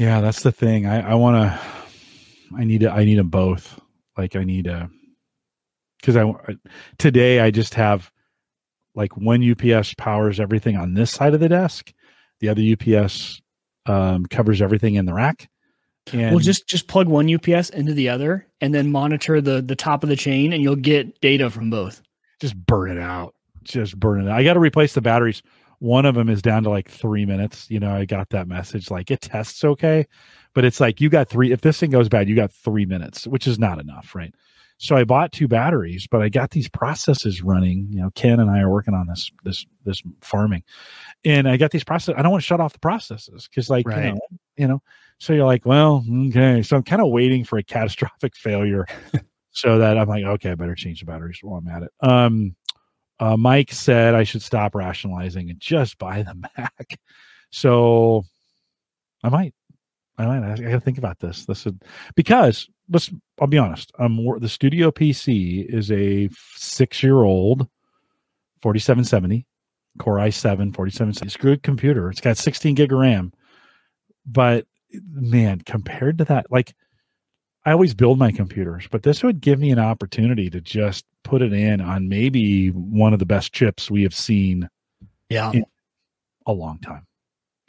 [0.00, 0.86] Yeah, that's the thing.
[0.86, 1.60] I, I want to.
[2.56, 3.78] I need to, I need them both.
[4.16, 4.88] Like I need a,
[6.00, 6.32] because I
[6.96, 8.10] today I just have
[8.94, 11.92] like one UPS powers everything on this side of the desk,
[12.40, 13.42] the other UPS
[13.84, 15.50] um, covers everything in the rack.
[16.14, 19.76] And well, just just plug one UPS into the other, and then monitor the the
[19.76, 22.00] top of the chain, and you'll get data from both.
[22.40, 23.34] Just burn it out.
[23.64, 24.38] Just burn it out.
[24.38, 25.42] I got to replace the batteries.
[25.80, 27.70] One of them is down to like three minutes.
[27.70, 28.90] You know, I got that message.
[28.90, 30.06] Like it tests okay,
[30.54, 31.52] but it's like you got three.
[31.52, 34.34] If this thing goes bad, you got three minutes, which is not enough, right?
[34.82, 37.88] So I bought two batteries, but I got these processes running.
[37.90, 40.62] You know, Ken and I are working on this this this farming,
[41.22, 42.14] and I got these processes.
[42.16, 44.06] I don't want to shut off the processes because, like, right.
[44.06, 44.20] you know,
[44.56, 44.82] you know.
[45.18, 46.62] So you're like, well, okay.
[46.62, 48.86] So I'm kind of waiting for a catastrophic failure,
[49.50, 51.90] so that I'm like, okay, I better change the batteries while I'm at it.
[52.00, 52.56] Um,
[53.20, 56.98] uh, Mike said I should stop rationalizing and just buy the Mac.
[57.50, 58.24] So
[59.22, 59.54] I might.
[60.18, 60.42] I might.
[60.42, 61.44] I, got to think about this.
[61.44, 61.82] This would
[62.16, 63.10] because let's
[63.40, 63.92] I'll be honest.
[63.98, 67.68] Um, the Studio PC is a six year old
[68.62, 69.46] 4770
[69.98, 71.26] Core i7 4770.
[71.26, 72.08] It's a good computer.
[72.10, 73.32] It's got 16 gig of RAM,
[74.24, 74.66] but
[75.12, 76.74] man, compared to that, like
[77.70, 81.40] I always build my computers, but this would give me an opportunity to just put
[81.40, 84.68] it in on maybe one of the best chips we have seen.
[85.28, 85.52] Yeah,
[86.46, 87.06] a long time.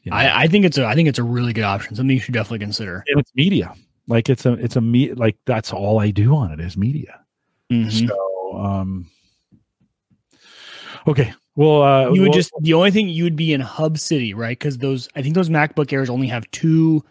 [0.01, 0.17] You know?
[0.17, 1.95] I, I think it's a I think it's a really good option.
[1.95, 3.03] Something you should definitely consider.
[3.09, 3.75] And it's media.
[4.07, 7.19] Like it's a it's a me like that's all I do on it is media.
[7.71, 8.07] Mm-hmm.
[8.07, 9.07] So um
[11.07, 11.31] okay.
[11.55, 14.33] Well, uh, you would well, just the only thing you would be in Hub City,
[14.33, 14.57] right?
[14.57, 17.05] Because those I think those MacBook Airs only have two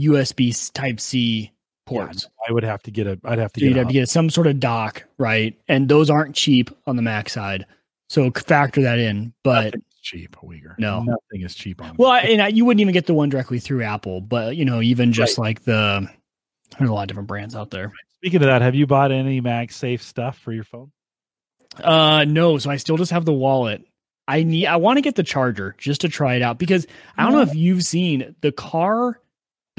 [0.00, 1.52] USB Type C
[1.90, 2.24] ports.
[2.24, 3.18] Yeah, I would have to get a.
[3.24, 3.60] I'd have to.
[3.60, 5.58] So get you'd have to get some sort of dock, right?
[5.68, 7.66] And those aren't cheap on the Mac side,
[8.08, 9.32] so factor that in.
[9.42, 10.78] But cheap, Wieger.
[10.78, 11.96] No, nothing is cheap on.
[11.96, 14.80] Well, and I, you wouldn't even get the one directly through Apple, but you know,
[14.80, 15.44] even just right.
[15.44, 16.08] like the
[16.78, 17.92] there's a lot of different brands out there.
[18.16, 20.92] Speaking of that, have you bought any MagSafe stuff for your phone?
[21.82, 22.58] Uh, no.
[22.58, 23.84] So I still just have the wallet.
[24.28, 24.66] I need.
[24.66, 26.86] I want to get the charger just to try it out because
[27.16, 29.20] I don't know if you've seen the car,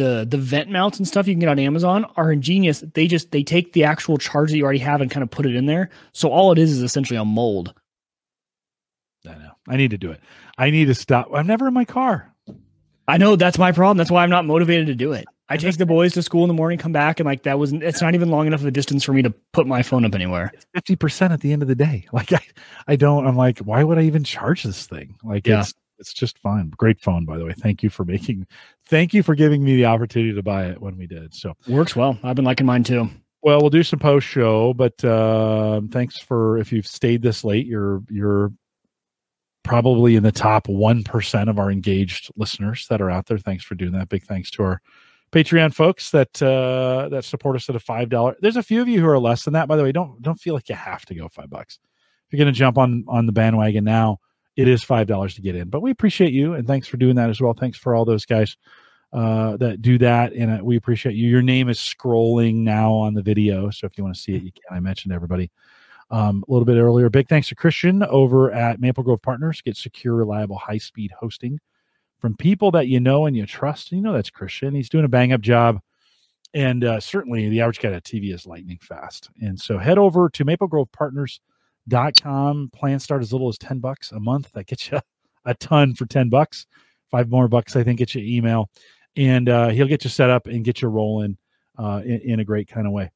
[0.02, 2.84] the the vent mounts and stuff you can get on Amazon are ingenious.
[2.94, 5.45] They just they take the actual charge that you already have and kind of put
[5.45, 5.90] it in there.
[6.14, 7.73] So all it is is essentially a mold.
[9.28, 9.52] I know.
[9.68, 10.19] I need to do it.
[10.57, 11.30] I need to stop.
[11.34, 12.34] I'm never in my car.
[13.07, 13.98] I know that's my problem.
[13.98, 15.26] That's why I'm not motivated to do it.
[15.48, 17.84] I take the boys to school in the morning, come back, and like that wasn't.
[17.84, 20.15] It's not even long enough of a distance for me to put my phone up
[20.15, 20.53] anywhere.
[20.73, 22.06] Fifty percent at the end of the day.
[22.14, 22.40] Like I,
[22.88, 23.28] I don't.
[23.28, 25.15] I'm like, why would I even charge this thing?
[25.23, 25.60] Like yeah.
[25.60, 26.72] it's it's just fine.
[26.72, 27.53] Great phone, by the way.
[27.53, 28.48] Thank you for making.
[28.88, 31.34] Thank you for giving me the opportunity to buy it when we did.
[31.34, 32.18] So works well.
[32.23, 33.10] I've been liking mine too.
[33.44, 37.65] Well, we'll do some post show, but uh, thanks for if you've stayed this late.
[37.65, 38.52] You're you're
[39.64, 43.38] probably in the top one percent of our engaged listeners that are out there.
[43.38, 44.10] Thanks for doing that.
[44.10, 44.82] Big thanks to our
[45.32, 48.36] Patreon folks that uh, that support us at a five dollar.
[48.41, 49.68] There's a few of you who are less than that.
[49.68, 51.80] By the way, don't don't feel like you have to go five bucks.
[52.28, 54.19] If you're going to jump on on the bandwagon now,
[54.61, 55.69] it is five dollars to get in.
[55.69, 57.53] But we appreciate you and thanks for doing that as well.
[57.53, 58.57] Thanks for all those guys
[59.13, 61.27] uh, that do that, and uh, we appreciate you.
[61.27, 64.43] Your name is scrolling now on the video, so if you want to see it,
[64.43, 64.63] you can.
[64.71, 65.51] I mentioned everybody
[66.11, 67.09] um, a little bit earlier.
[67.09, 69.61] Big thanks to Christian over at Maple Grove Partners.
[69.61, 71.59] Get secure, reliable, high speed hosting
[72.19, 73.91] from people that you know and you trust.
[73.91, 74.75] You know that's Christian.
[74.75, 75.81] He's doing a bang up job.
[76.53, 79.29] And uh, certainly the average guy at TV is lightning fast.
[79.41, 80.45] And so head over to
[81.90, 82.72] maplegrovepartners.com.
[82.74, 84.52] Plans start as little as 10 bucks a month.
[84.53, 84.99] That gets you
[85.45, 86.66] a ton for 10 bucks.
[87.10, 88.70] Five more bucks, I think, get you email.
[89.18, 91.38] And uh, he'll get you set up and get you rolling
[91.78, 93.12] uh, in, in a great kind of way.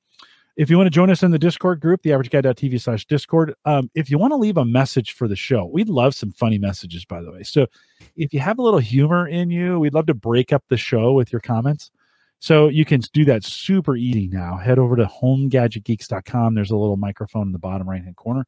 [0.57, 3.53] If you want to join us in the Discord group, the average guy.tv slash Discord,
[3.65, 6.57] um, if you want to leave a message for the show, we'd love some funny
[6.57, 7.43] messages, by the way.
[7.43, 7.67] So
[8.15, 11.11] if you have a little humor in you, we'd love to break up the show
[11.11, 11.91] with your comments.
[12.45, 14.57] So you can do that super easy now.
[14.57, 16.53] Head over to homegadgetgeeks.com.
[16.53, 18.45] There's a little microphone in the bottom right hand corner.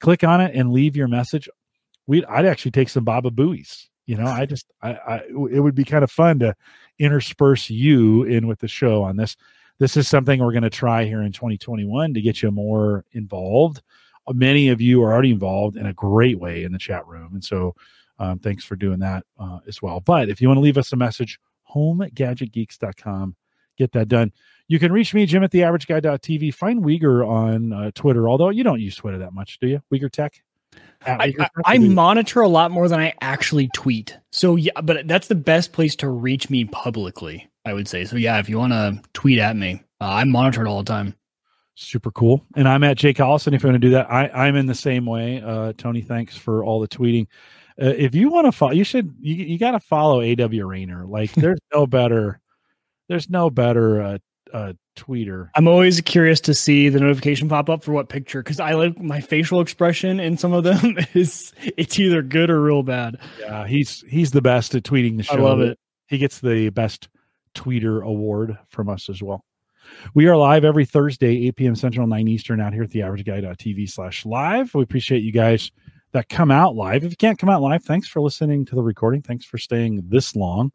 [0.00, 1.48] Click on it and leave your message.
[2.08, 3.84] We'd I'd actually take some Baba Booies.
[4.04, 6.56] You know, I just I, I it would be kind of fun to
[6.98, 9.36] intersperse you in with the show on this
[9.78, 13.80] this is something we're going to try here in 2021 to get you more involved.
[14.28, 17.34] Many of you are already involved in a great way in the chat room.
[17.34, 17.76] And so
[18.18, 20.00] um, thanks for doing that uh, as well.
[20.00, 21.38] But if you want to leave us a message,
[21.74, 23.36] homegadgetgeeks.com,
[23.76, 24.32] get that done.
[24.68, 26.52] You can reach me, Jim at theaverageguy.tv.
[26.54, 29.82] Find Wieger on uh, Twitter, although you don't use Twitter that much, do you?
[29.92, 30.42] Wieger Tech?
[31.06, 34.18] I, I, I, monitor a lot more than I actually tweet.
[34.30, 37.48] So yeah, but that's the best place to reach me publicly.
[37.66, 38.04] I would say.
[38.04, 41.14] So yeah, if you want to tweet at me, uh, I'm monitored all the time.
[41.74, 42.46] Super cool.
[42.54, 43.54] And I'm at J Collison.
[43.54, 45.42] If you want to do that, I, I'm in the same way.
[45.44, 47.26] Uh, Tony, thanks for all the tweeting.
[47.80, 51.06] Uh, if you want to follow, you should, you, you got to follow AW Rainer.
[51.06, 52.40] Like there's no better,
[53.08, 54.18] there's no better, uh,
[54.52, 55.50] uh, tweeter.
[55.54, 58.98] I'm always curious to see the notification pop up for what picture because I like
[58.98, 63.18] my facial expression in some of them is it's either good or real bad.
[63.40, 65.34] Yeah, he's he's the best at tweeting the show.
[65.34, 65.78] I love it.
[66.06, 67.08] He gets the best
[67.54, 69.44] tweeter award from us as well.
[70.14, 71.76] We are live every Thursday, 8 p.m.
[71.76, 74.74] Central, 9 Eastern, out here at the average guy.tv slash live.
[74.74, 75.70] We appreciate you guys
[76.12, 77.04] that come out live.
[77.04, 79.22] If you can't come out live, thanks for listening to the recording.
[79.22, 80.72] Thanks for staying this long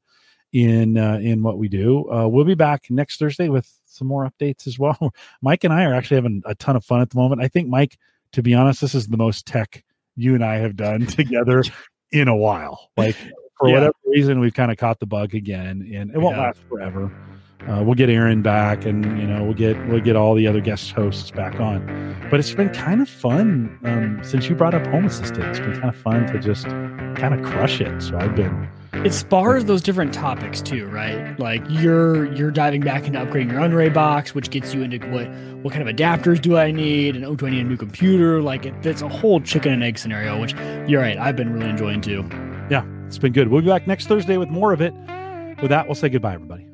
[0.53, 2.11] in uh, in what we do.
[2.11, 5.13] Uh, we'll be back next Thursday with some more updates as well.
[5.41, 7.41] Mike and I are actually having a ton of fun at the moment.
[7.41, 7.97] I think Mike,
[8.33, 9.83] to be honest, this is the most tech
[10.15, 11.63] you and I have done together
[12.11, 12.89] in a while.
[12.97, 13.15] Like
[13.57, 13.75] for Yeah.
[13.75, 16.43] whatever reason, we've kind of caught the bug again, and it won't Yeah.
[16.43, 17.11] last forever.
[17.67, 20.61] Uh, we'll get Aaron back, and you know we'll get we'll get all the other
[20.61, 22.15] guest hosts back on.
[22.29, 25.43] But it's been kind of fun um, since you brought up Home Assistant.
[25.45, 28.01] It's been kind of fun to just kind of crush it.
[28.01, 28.67] So I've been
[29.05, 31.37] It spars those different topics too, right?
[31.39, 35.27] Like you're you're diving back into upgrading your Unraid box, which gets you into what
[35.61, 38.41] what kind of adapters do I need, and oh, do I need a new computer?
[38.41, 40.53] Like it, it's a whole chicken and egg scenario, which
[40.87, 41.17] you're right.
[41.17, 42.27] I've been really enjoying too.
[42.71, 43.49] yeah, it's been good.
[43.49, 44.93] We'll be back next Thursday with more of it.
[45.61, 46.70] With that, we'll say goodbye, everybody.